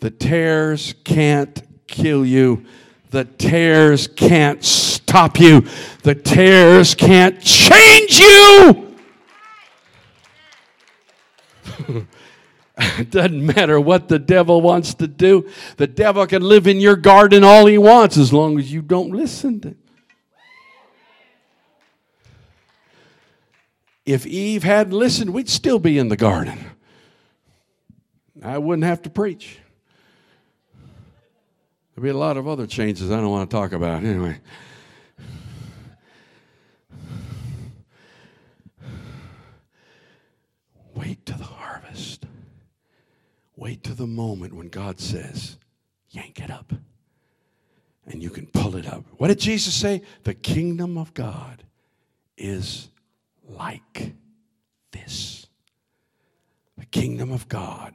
The 0.01 0.11
tares 0.11 0.95
can't 1.05 1.63
kill 1.87 2.25
you. 2.25 2.65
The 3.11 3.25
tares 3.25 4.09
can't 4.09 4.63
stop 4.65 5.39
you. 5.39 5.67
The 6.03 6.15
tares 6.15 6.95
can't 6.95 7.41
change 7.41 8.19
you. 8.19 8.97
it 12.79 13.11
doesn't 13.11 13.47
matter 13.47 13.81
what 13.81 14.09
the 14.09 14.19
devil 14.19 14.61
wants 14.61 14.95
to 14.95 15.07
do. 15.07 15.49
The 15.77 15.87
devil 15.87 16.27
can 16.27 16.43
live 16.43 16.67
in 16.67 16.79
your 16.81 16.97
garden 16.97 17.45
all 17.45 17.67
he 17.67 17.79
wants 17.79 18.17
as 18.19 18.33
long 18.33 18.59
as 18.59 18.73
you 18.73 18.83
don't 18.83 19.11
listen 19.11 19.61
to 19.61 19.69
him. 19.69 19.79
If 24.05 24.25
Eve 24.25 24.63
hadn't 24.63 24.93
listened, 24.93 25.33
we'd 25.35 25.49
still 25.49 25.81
be 25.81 25.99
in 25.99 26.09
the 26.09 26.17
garden. 26.17 26.59
I 28.41 28.59
wouldn't 28.59 28.85
have 28.85 29.03
to 29.03 29.11
preach. 29.11 29.59
There'll 31.97 32.05
be 32.05 32.11
a 32.11 32.19
lot 32.19 32.37
of 32.37 32.47
other 32.47 32.67
changes 32.67 33.11
I 33.11 33.17
don't 33.17 33.31
want 33.31 33.49
to 33.49 33.57
talk 33.57 33.73
about. 33.73 34.05
Anyway. 34.05 34.39
Wait 40.95 41.25
to 41.25 41.33
the 41.33 41.45
harvest. 41.45 42.27
Wait 43.57 43.83
to 43.85 43.95
the 43.95 44.07
moment 44.07 44.53
when 44.53 44.69
God 44.69 45.01
says, 45.01 45.57
yank 46.11 46.39
it 46.39 46.51
up. 46.51 46.71
And 48.07 48.23
you 48.23 48.29
can 48.29 48.47
pull 48.47 48.77
it 48.77 48.87
up. 48.87 49.07
What 49.17 49.29
did 49.29 49.39
Jesus 49.39 49.73
say? 49.73 50.03
The 50.25 50.35
kingdom 50.35 50.99
of 50.99 51.15
God 51.15 51.65
is 52.37 52.91
like 53.49 54.13
this. 54.93 55.47
The 56.77 56.85
kingdom 56.85 57.33
of 57.33 57.49
God 57.49 57.95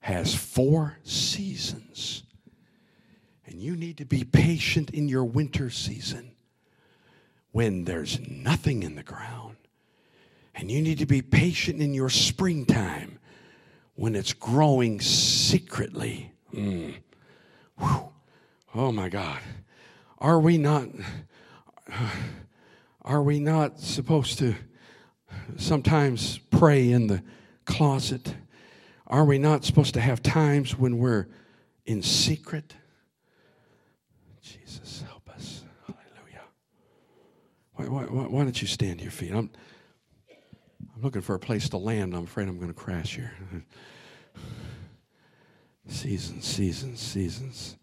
has 0.00 0.34
four 0.34 0.98
seasons 1.04 2.24
and 3.52 3.60
you 3.60 3.76
need 3.76 3.98
to 3.98 4.06
be 4.06 4.24
patient 4.24 4.88
in 4.90 5.10
your 5.10 5.24
winter 5.24 5.68
season 5.68 6.32
when 7.50 7.84
there's 7.84 8.18
nothing 8.26 8.82
in 8.82 8.94
the 8.94 9.02
ground. 9.02 9.56
And 10.54 10.70
you 10.70 10.80
need 10.80 10.98
to 11.00 11.06
be 11.06 11.20
patient 11.20 11.82
in 11.82 11.92
your 11.92 12.08
springtime 12.08 13.18
when 13.94 14.16
it's 14.16 14.32
growing 14.32 15.02
secretly. 15.02 16.32
Mm. 16.54 16.94
Oh 18.74 18.90
my 18.90 19.10
God. 19.10 19.40
Are 20.18 20.40
we 20.40 20.56
not 20.56 20.88
are 23.02 23.22
we 23.22 23.38
not 23.38 23.78
supposed 23.78 24.38
to 24.38 24.54
sometimes 25.58 26.38
pray 26.50 26.90
in 26.90 27.06
the 27.06 27.22
closet? 27.66 28.34
Are 29.06 29.26
we 29.26 29.36
not 29.36 29.66
supposed 29.66 29.92
to 29.92 30.00
have 30.00 30.22
times 30.22 30.78
when 30.78 30.96
we're 30.96 31.26
in 31.84 32.02
secret? 32.02 32.76
Why, 37.74 37.88
why, 37.88 38.02
why, 38.04 38.22
why 38.24 38.44
don't 38.44 38.60
you 38.60 38.68
stand 38.68 38.98
to 38.98 39.04
your 39.04 39.12
feet? 39.12 39.32
I'm, 39.32 39.50
I'm 40.94 41.02
looking 41.02 41.22
for 41.22 41.34
a 41.34 41.38
place 41.38 41.68
to 41.70 41.78
land. 41.78 42.14
I'm 42.14 42.24
afraid 42.24 42.48
I'm 42.48 42.58
going 42.58 42.68
to 42.68 42.74
crash 42.74 43.16
here. 43.16 43.32
seasons, 45.88 46.44
seasons, 46.44 47.00
seasons, 47.00 47.76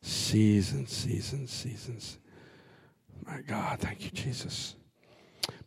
seasons, 0.00 0.90
seasons, 0.90 1.50
seasons. 1.50 2.18
My 3.24 3.40
God, 3.42 3.78
thank 3.78 4.04
you, 4.04 4.10
Jesus. 4.10 4.74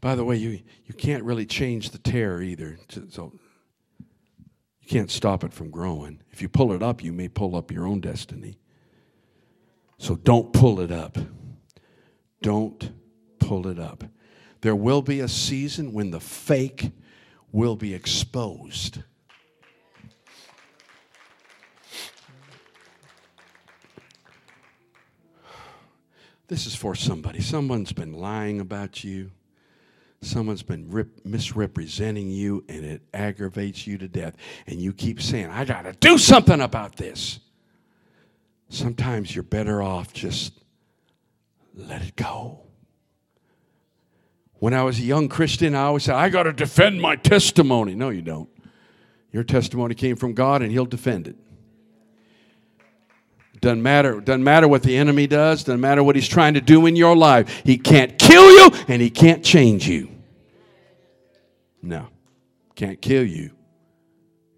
By 0.01 0.15
the 0.15 0.25
way, 0.25 0.35
you, 0.35 0.59
you 0.85 0.93
can't 0.93 1.23
really 1.23 1.45
change 1.45 1.91
the 1.91 1.99
tare 1.99 2.41
either. 2.41 2.77
So 3.09 3.33
you 3.99 4.87
can't 4.87 5.11
stop 5.11 5.43
it 5.43 5.53
from 5.53 5.69
growing. 5.69 6.21
If 6.31 6.41
you 6.41 6.49
pull 6.49 6.73
it 6.73 6.81
up, 6.81 7.03
you 7.03 7.13
may 7.13 7.27
pull 7.27 7.55
up 7.55 7.71
your 7.71 7.85
own 7.85 8.01
destiny. 8.01 8.59
So 9.99 10.15
don't 10.15 10.51
pull 10.53 10.79
it 10.79 10.91
up. 10.91 11.17
Don't 12.41 12.91
pull 13.37 13.67
it 13.67 13.77
up. 13.77 14.05
There 14.61 14.75
will 14.75 15.01
be 15.01 15.19
a 15.19 15.27
season 15.27 15.93
when 15.93 16.09
the 16.09 16.19
fake 16.19 16.91
will 17.51 17.75
be 17.75 17.93
exposed. 17.93 19.03
This 26.47 26.65
is 26.65 26.75
for 26.75 26.95
somebody. 26.95 27.41
Someone's 27.41 27.91
been 27.91 28.13
lying 28.13 28.59
about 28.59 29.03
you. 29.03 29.31
Someone's 30.21 30.63
been 30.63 30.89
rip, 30.89 31.25
misrepresenting 31.25 32.29
you, 32.29 32.63
and 32.67 32.83
it 32.83 33.01
aggravates 33.13 33.85
you 33.85 33.97
to 33.97 34.07
death. 34.07 34.35
And 34.65 34.79
you 34.79 34.93
keep 34.93 35.21
saying, 35.21 35.47
I 35.47 35.65
got 35.65 35.83
to 35.83 35.93
do 35.93 36.17
something 36.17 36.61
about 36.61 36.95
this. 36.95 37.39
Sometimes 38.69 39.35
you're 39.35 39.43
better 39.43 39.81
off 39.81 40.13
just 40.13 40.53
let 41.73 42.01
it 42.01 42.15
go. 42.15 42.59
When 44.55 44.73
I 44.73 44.83
was 44.83 44.99
a 44.99 45.03
young 45.03 45.29
Christian, 45.29 45.73
I 45.73 45.83
always 45.83 46.03
said, 46.03 46.15
I 46.15 46.29
got 46.29 46.43
to 46.43 46.53
defend 46.53 47.01
my 47.01 47.15
testimony. 47.15 47.95
No, 47.95 48.09
you 48.09 48.21
don't. 48.21 48.49
Your 49.31 49.43
testimony 49.43 49.95
came 49.95 50.15
from 50.15 50.33
God, 50.33 50.61
and 50.61 50.71
He'll 50.71 50.85
defend 50.85 51.27
it. 51.27 51.35
Doesn't 53.61 53.81
matter. 53.81 54.19
Doesn't 54.21 54.43
matter 54.43 54.67
what 54.67 54.83
the 54.83 54.95
enemy 54.95 55.27
does. 55.27 55.63
Doesn't 55.63 55.81
matter 55.81 56.03
what 56.03 56.15
he's 56.15 56.27
trying 56.27 56.53
to 56.53 56.61
do 56.61 56.85
in 56.85 56.95
your 56.95 57.15
life. 57.15 57.61
He 57.65 57.77
can't 57.77 58.17
kill 58.17 58.49
you 58.49 58.71
and 58.87 59.01
he 59.01 59.09
can't 59.09 59.43
change 59.43 59.87
you. 59.87 60.09
No. 61.81 62.07
Can't 62.75 63.01
kill 63.01 63.25
you. 63.25 63.51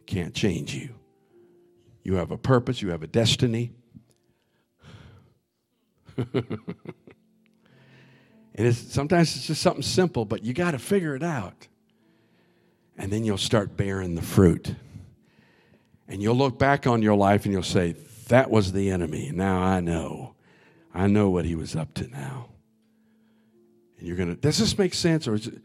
Can't 0.06 0.36
change 0.36 0.76
you. 0.76 0.94
You 2.04 2.16
have 2.16 2.30
a 2.30 2.38
purpose. 2.38 2.82
You 2.82 2.90
have 2.90 3.02
a 3.02 3.08
destiny. 3.08 3.72
and 6.34 6.76
it's, 8.56 8.78
sometimes 8.78 9.36
it's 9.36 9.48
just 9.48 9.62
something 9.62 9.84
simple, 9.84 10.26
but 10.26 10.44
you 10.44 10.54
got 10.54 10.72
to 10.72 10.80
figure 10.80 11.16
it 11.16 11.24
out. 11.24 11.68
And 12.98 13.12
then 13.12 13.24
you'll 13.24 13.38
start 13.38 13.78
bearing 13.78 14.16
the 14.16 14.22
fruit. 14.22 14.76
And 16.08 16.22
you'll 16.22 16.36
look 16.36 16.60
back 16.60 16.88
on 16.88 17.02
your 17.02 17.16
life 17.16 17.46
and 17.46 17.54
you'll 17.54 17.64
say, 17.64 17.96
that 18.28 18.50
was 18.50 18.72
the 18.72 18.92
enemy. 18.92 19.32
Now 19.34 19.62
I 19.62 19.80
know. 19.80 20.36
I 20.94 21.08
know 21.08 21.30
what 21.30 21.46
he 21.46 21.56
was 21.56 21.76
up 21.76 21.94
to 21.96 22.08
now. 22.08 22.50
And 23.98 24.08
you're 24.08 24.18
going 24.18 24.30
to, 24.30 24.36
does 24.36 24.58
this 24.58 24.78
make 24.78 24.94
sense 24.94 25.28
or 25.28 25.36
is, 25.36 25.48
it, 25.48 25.62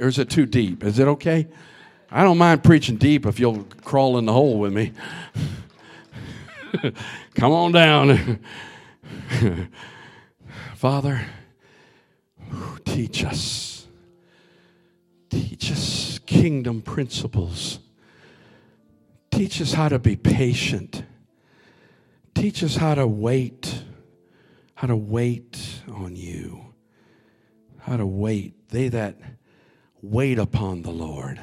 or 0.00 0.08
is 0.08 0.18
it 0.18 0.28
too 0.28 0.46
deep? 0.46 0.84
Is 0.84 0.98
it 0.98 1.08
okay? 1.08 1.46
I 2.10 2.22
don't 2.22 2.38
mind 2.38 2.62
preaching 2.62 2.96
deep 2.96 3.26
if 3.26 3.40
you'll 3.40 3.64
crawl 3.84 4.18
in 4.18 4.26
the 4.26 4.32
hole 4.32 4.58
with 4.58 4.72
me. 4.72 4.92
Come 7.34 7.52
on 7.52 7.72
down. 7.72 8.38
Father, 10.76 11.26
teach 12.84 13.24
us. 13.24 13.86
Teach 15.28 15.72
us 15.72 16.20
kingdom 16.20 16.82
principles. 16.82 17.80
Teach 19.30 19.60
us 19.60 19.72
how 19.72 19.88
to 19.88 19.98
be 19.98 20.16
patient 20.16 21.02
Teach 22.36 22.62
us 22.62 22.76
how 22.76 22.94
to 22.94 23.06
wait, 23.06 23.82
how 24.74 24.88
to 24.88 24.94
wait 24.94 25.80
on 25.88 26.14
you, 26.14 26.74
how 27.78 27.96
to 27.96 28.04
wait. 28.04 28.68
They 28.68 28.88
that 28.88 29.16
wait 30.02 30.38
upon 30.38 30.82
the 30.82 30.90
Lord 30.90 31.40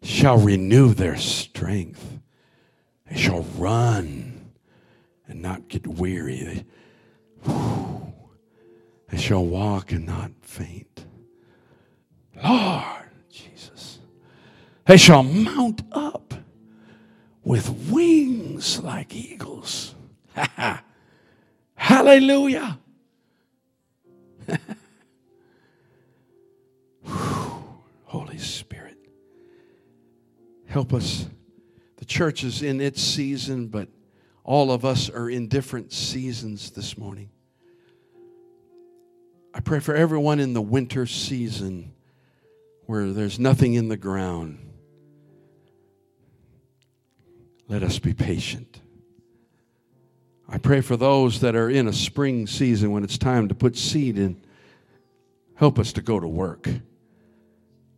shall 0.00 0.38
renew 0.38 0.94
their 0.94 1.16
strength. 1.16 2.20
They 3.10 3.16
shall 3.16 3.42
run 3.56 4.52
and 5.26 5.42
not 5.42 5.66
get 5.66 5.88
weary. 5.88 6.64
They, 7.44 7.97
they 9.10 9.16
shall 9.16 9.44
walk 9.44 9.92
and 9.92 10.06
not 10.06 10.32
faint. 10.42 11.06
Lord 12.42 13.10
Jesus. 13.30 13.98
They 14.86 14.96
shall 14.96 15.22
mount 15.22 15.82
up 15.92 16.34
with 17.42 17.70
wings 17.90 18.80
like 18.80 19.14
eagles. 19.14 19.94
Hallelujah. 21.74 22.78
Holy 28.04 28.38
Spirit, 28.38 28.98
help 30.66 30.92
us. 30.92 31.26
The 31.96 32.04
church 32.04 32.44
is 32.44 32.62
in 32.62 32.80
its 32.80 33.02
season, 33.02 33.68
but 33.68 33.88
all 34.44 34.70
of 34.70 34.84
us 34.84 35.10
are 35.10 35.28
in 35.28 35.48
different 35.48 35.92
seasons 35.92 36.70
this 36.70 36.96
morning. 36.96 37.30
I 39.58 39.60
pray 39.60 39.80
for 39.80 39.92
everyone 39.92 40.38
in 40.38 40.52
the 40.52 40.62
winter 40.62 41.04
season 41.04 41.90
where 42.86 43.10
there's 43.10 43.40
nothing 43.40 43.74
in 43.74 43.88
the 43.88 43.96
ground 43.96 44.60
let 47.66 47.82
us 47.82 47.98
be 47.98 48.14
patient. 48.14 48.80
I 50.48 50.58
pray 50.58 50.80
for 50.80 50.96
those 50.96 51.40
that 51.40 51.56
are 51.56 51.68
in 51.68 51.88
a 51.88 51.92
spring 51.92 52.46
season 52.46 52.92
when 52.92 53.02
it's 53.02 53.18
time 53.18 53.48
to 53.48 53.54
put 53.54 53.76
seed 53.76 54.16
in. 54.16 54.40
Help 55.56 55.80
us 55.80 55.92
to 55.94 56.02
go 56.02 56.20
to 56.20 56.28
work 56.28 56.68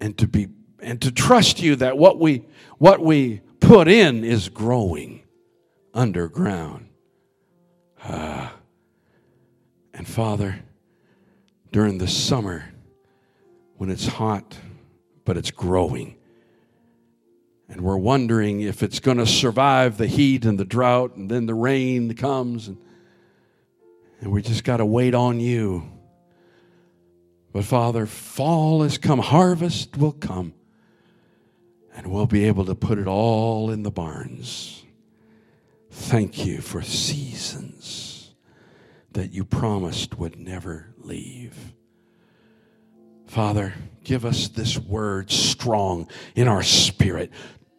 and 0.01 0.17
to 0.17 0.27
be 0.27 0.49
and 0.81 1.01
to 1.03 1.13
trust 1.13 1.61
you 1.61 1.77
that 1.77 1.99
what 1.99 2.19
we 2.19 2.47
what 2.79 3.01
we 3.01 3.43
put 3.61 3.87
in 3.87 4.25
is 4.25 4.49
growing 4.49 5.25
underground. 5.93 6.89
Ah. 8.03 8.55
And 9.93 10.09
Father, 10.09 10.61
during 11.71 11.99
the 11.99 12.09
summer 12.09 12.65
when 13.77 13.91
it's 13.91 14.07
hot 14.07 14.57
but 15.25 15.37
it's 15.37 15.53
growing, 15.53 16.17
and 17.69 17.83
we're 17.83 17.97
wondering 17.97 18.63
if 18.63 18.83
it's 18.83 18.99
going 18.99 19.19
to 19.19 19.27
survive 19.27 19.97
the 19.97 20.09
heat 20.09 20.45
and 20.45 20.59
the 20.59 20.65
drought, 20.65 21.15
and 21.15 21.31
then 21.31 21.47
the 21.47 21.55
rain 21.55 22.15
comes, 22.15 22.67
and, 22.67 22.79
and 24.21 24.33
we 24.33 24.43
just 24.43 24.65
got 24.65 24.79
to 24.79 24.85
wait 24.85 25.15
on 25.15 25.39
you. 25.39 25.89
But 27.53 27.65
Father, 27.65 28.07
fall 28.07 28.83
has 28.83 28.99
come, 28.99 29.21
harvest 29.21 29.97
will 29.97 30.11
come, 30.11 30.55
and 31.95 32.09
we'll 32.09 32.27
be 32.27 32.47
able 32.47 32.65
to 32.65 32.75
put 32.75 32.99
it 32.99 33.07
all 33.07 33.71
in 33.71 33.85
the 33.85 33.93
barns. 33.93 34.83
Thank 35.93 36.45
you 36.45 36.61
for 36.61 36.83
seasons 36.83 38.35
that 39.13 39.33
you 39.33 39.45
promised 39.45 40.19
would 40.19 40.41
never 40.41 40.93
leave. 41.05 41.57
Father, 43.27 43.75
give 44.03 44.25
us 44.25 44.49
this 44.49 44.79
word 44.79 45.31
strong 45.31 46.09
in 46.35 46.49
our 46.49 46.63
spirit 46.63 47.31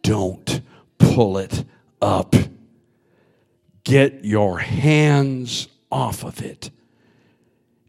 don't 0.02 0.60
pull 0.98 1.38
it 1.38 1.64
up. 2.00 2.34
Get 3.84 4.24
your 4.24 4.58
hands 4.58 5.68
off 5.90 6.24
of 6.24 6.42
it. 6.42 6.70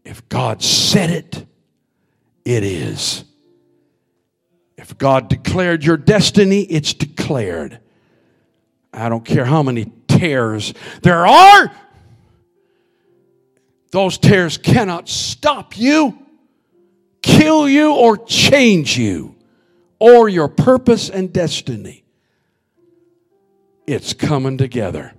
If 0.03 0.27
God 0.29 0.61
said 0.61 1.09
it, 1.09 1.45
it 2.45 2.63
is. 2.63 3.23
If 4.77 4.97
God 4.97 5.29
declared 5.29 5.84
your 5.84 5.97
destiny, 5.97 6.61
it's 6.63 6.93
declared. 6.93 7.79
I 8.93 9.09
don't 9.09 9.23
care 9.23 9.45
how 9.45 9.63
many 9.63 9.86
tares 10.07 10.73
there 11.01 11.25
are, 11.25 11.71
those 13.94 14.18
tares 14.18 14.58
cannot 14.58 15.08
stop 15.08 15.78
you, 15.78 16.18
kill 17.22 17.70
you, 17.70 17.94
or 17.94 18.18
change 18.18 18.98
you, 18.98 19.36
or 20.00 20.28
your 20.28 20.48
purpose 20.48 21.12
and 21.12 21.32
destiny. 21.32 22.04
It's 23.86 24.14
coming 24.14 24.58
together. 24.58 25.14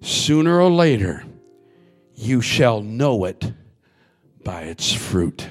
Sooner 0.00 0.58
or 0.58 0.70
later, 0.70 1.24
you 2.14 2.40
shall 2.40 2.80
know 2.80 3.26
it 3.26 3.52
by 4.42 4.62
its 4.62 4.90
fruit. 4.90 5.46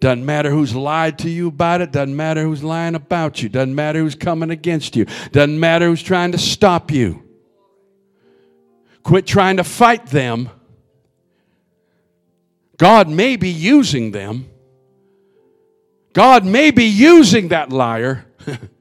Doesn't 0.00 0.24
matter 0.24 0.50
who's 0.50 0.74
lied 0.74 1.18
to 1.18 1.28
you 1.28 1.48
about 1.48 1.82
it. 1.82 1.92
Doesn't 1.92 2.16
matter 2.16 2.42
who's 2.42 2.64
lying 2.64 2.94
about 2.94 3.42
you. 3.42 3.50
Doesn't 3.50 3.74
matter 3.74 3.98
who's 3.98 4.14
coming 4.14 4.50
against 4.50 4.96
you. 4.96 5.04
Doesn't 5.30 5.60
matter 5.60 5.88
who's 5.88 6.02
trying 6.02 6.32
to 6.32 6.38
stop 6.38 6.90
you. 6.90 7.27
Quit 9.08 9.26
trying 9.26 9.56
to 9.56 9.64
fight 9.64 10.04
them. 10.08 10.50
God 12.76 13.08
may 13.08 13.36
be 13.36 13.48
using 13.48 14.10
them. 14.10 14.50
God 16.12 16.44
may 16.44 16.70
be 16.70 16.84
using 16.84 17.48
that 17.48 17.72
liar. 17.72 18.26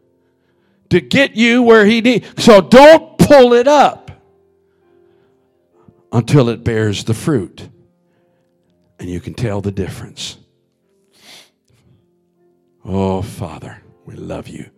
to 0.90 1.00
get 1.00 1.38
you 1.38 1.64
where 1.64 1.86
he 1.86 2.02
needs. 2.02 2.44
So 2.44 2.60
don't 2.60 3.18
pull 3.18 3.54
it 3.54 3.70
up 3.70 4.12
until 6.12 6.50
it 6.50 6.62
bears 6.62 7.06
the 7.06 7.14
fruit. 7.14 7.70
And 9.00 9.10
you 9.10 9.22
can 9.22 9.34
tell 9.34 9.62
the 9.62 9.72
difference. 9.72 10.38
Oh, 12.84 13.22
Father, 13.22 13.82
we 14.06 14.16
love 14.16 14.50
you. 14.50 14.72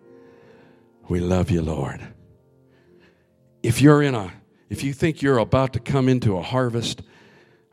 We 1.07 1.19
love 1.19 1.49
you, 1.49 1.63
Lord. 1.63 2.01
If 3.63 3.81
you're 3.81 4.03
in 4.03 4.13
a, 4.13 4.31
if 4.69 4.83
you 4.83 4.93
think 4.93 5.21
you're 5.21 5.39
about 5.39 5.73
to 5.73 5.79
come 5.79 6.07
into 6.07 6.37
a 6.37 6.41
harvest, 6.41 7.01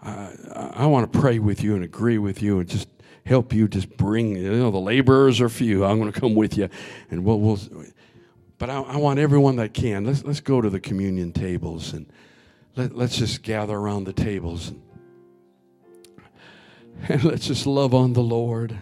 uh, 0.02 0.32
I 0.74 0.86
want 0.86 1.12
to 1.12 1.18
pray 1.18 1.38
with 1.38 1.62
you 1.62 1.74
and 1.74 1.84
agree 1.84 2.18
with 2.18 2.42
you 2.42 2.58
and 2.58 2.68
just 2.68 2.88
help 3.24 3.52
you 3.52 3.68
just 3.68 3.96
bring, 3.96 4.36
you 4.36 4.50
know, 4.50 4.70
the 4.70 4.78
laborers 4.78 5.40
are 5.40 5.48
few. 5.48 5.84
I'm 5.84 6.00
going 6.00 6.12
to 6.12 6.18
come 6.18 6.34
with 6.34 6.56
you. 6.56 6.68
And 7.10 7.24
we'll, 7.24 7.40
we'll 7.40 7.58
but 8.58 8.70
I, 8.70 8.80
I, 8.80 8.96
want 8.96 9.18
everyone 9.18 9.56
that 9.56 9.74
can. 9.74 10.04
Let's, 10.04 10.24
let's 10.24 10.40
go 10.40 10.60
to 10.60 10.70
the 10.70 10.80
communion 10.80 11.32
tables 11.32 11.92
and 11.92 12.10
let, 12.76 12.96
let's 12.96 13.16
just 13.16 13.42
gather 13.42 13.76
around 13.76 14.04
the 14.04 14.12
tables. 14.12 14.68
And, 14.68 14.82
and 17.08 17.24
let's 17.24 17.46
just 17.46 17.66
love 17.66 17.92
on 17.92 18.14
the 18.14 18.22
Lord. 18.22 18.76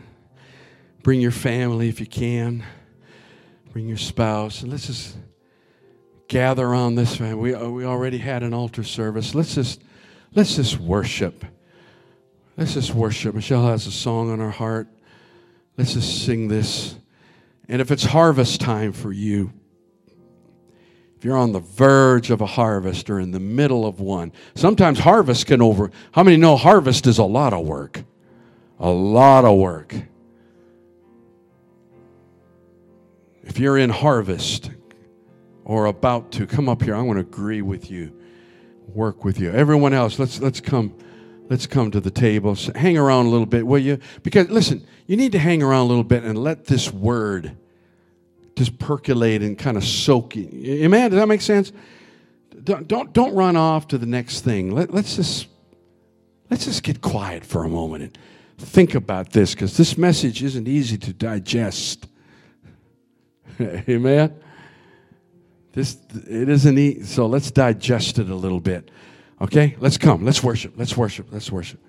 Bring 1.03 1.21
your 1.21 1.33
family 1.33 1.89
if 1.89 1.99
you 1.99 2.07
can. 2.07 2.65
Bring 3.73 3.89
your 3.89 3.97
spouse. 3.97 4.63
And 4.63 4.71
let's 4.71 4.87
just 4.87 5.17
gather 6.29 6.67
around 6.67 6.95
this. 6.95 7.21
man. 7.21 7.39
We, 7.39 7.55
uh, 7.55 7.69
we 7.69 7.85
already 7.85 8.19
had 8.19 8.43
an 8.43 8.55
altar 8.55 8.85
service. 8.85 9.35
Let's 9.35 9.55
just, 9.55 9.83
let's 10.35 10.57
just 10.57 10.79
worship. 10.79 11.45
Let's 12.57 12.75
just 12.75 12.95
worship. 12.95 13.35
Michelle 13.35 13.67
has 13.67 13.87
a 13.87 13.93
song 13.93 14.31
on 14.31 14.39
her 14.39 14.51
heart. 14.51 14.89
Let's 15.77 15.95
just 15.95 16.25
sing 16.25 16.49
this. 16.49 16.97
And 17.69 17.81
if 17.81 17.91
it's 17.91 18.05
harvest 18.05 18.61
time 18.61 18.93
for 18.93 19.13
you, 19.13 19.53
if 21.17 21.25
you're 21.25 21.37
on 21.39 21.53
the 21.53 21.61
verge 21.61 22.31
of 22.31 22.41
a 22.41 22.47
harvest 22.47 23.09
or 23.09 23.19
in 23.19 23.31
the 23.31 23.41
middle 23.41 23.87
of 23.87 23.99
one, 23.99 24.33
sometimes 24.55 24.99
harvest 24.99 25.47
can 25.47 25.63
over. 25.63 25.91
How 26.13 26.23
many 26.23 26.37
know 26.37 26.57
harvest 26.57 27.07
is 27.07 27.19
a 27.19 27.25
lot 27.25 27.53
of 27.53 27.65
work? 27.65 28.05
A 28.79 28.91
lot 28.91 29.45
of 29.45 29.57
work. 29.57 29.95
If 33.43 33.59
you're 33.59 33.79
in 33.79 33.91
harvest 33.91 34.71
or 35.65 35.87
about 35.87 36.31
to, 36.33 36.47
come 36.47 36.69
up 36.69 36.83
here. 36.83 36.95
I 36.95 37.01
want 37.01 37.17
to 37.17 37.21
agree 37.21 37.63
with 37.63 37.91
you, 37.91 38.13
work 38.89 39.25
with 39.25 39.41
you. 39.41 39.51
Everyone 39.51 39.93
else, 39.93 40.19
let's 40.19 40.41
let's 40.41 40.61
come 40.61 40.95
let's 41.49 41.67
come 41.67 41.91
to 41.91 42.01
the 42.01 42.11
table. 42.11 42.57
Hang 42.75 42.97
around 42.97 43.27
a 43.27 43.29
little 43.31 43.47
bit, 43.47 43.67
will 43.67 43.79
you? 43.79 43.99
Because 44.23 44.49
listen, 44.49 44.87
you 45.07 45.17
need 45.17 45.33
to 45.33 45.39
hang 45.39 45.63
around 45.63 45.87
a 45.87 45.89
little 45.89 46.05
bit 46.05 46.25
and 46.25 46.39
let 46.39 46.67
this 46.67 46.93
word 46.93 47.57
just 48.57 48.79
percolate 48.79 49.43
and 49.43 49.59
kind 49.59 49.77
of 49.77 49.85
soak 49.85 50.37
in. 50.37 50.65
Amen? 50.65 51.11
Does 51.11 51.19
that 51.19 51.27
make 51.27 51.43
sense? 51.43 51.73
Don't, 52.63 52.87
don't, 52.87 53.13
don't 53.13 53.35
run 53.35 53.57
off 53.57 53.89
to 53.89 53.99
the 53.99 54.07
next 54.07 54.43
thing. 54.43 54.71
Let, 54.71 54.93
let's 54.93 55.17
just 55.17 55.49
let's 56.51 56.65
just 56.65 56.83
get 56.83 57.01
quiet 57.01 57.45
for 57.45 57.65
a 57.65 57.69
moment 57.69 58.03
and 58.05 58.19
think 58.59 58.95
about 58.95 59.33
this 59.33 59.55
because 59.55 59.77
this 59.77 59.99
message 59.99 60.43
isn't 60.43 60.69
easy 60.69 60.97
to 60.99 61.13
digest. 61.13 62.07
Amen. 63.61 64.35
This 65.75 65.99
it 66.29 66.49
isn't 66.49 66.79
easy, 66.79 67.03
so 67.03 67.27
let's 67.27 67.51
digest 67.51 68.19
it 68.19 68.31
a 68.31 68.35
little 68.35 68.61
bit. 68.61 68.91
Okay? 69.41 69.77
Let's 69.81 69.99
come. 69.99 70.25
Let's 70.25 70.43
worship. 70.43 70.75
Let's 70.77 70.97
worship. 70.97 71.27
Let's 71.31 71.51
worship. 71.51 71.84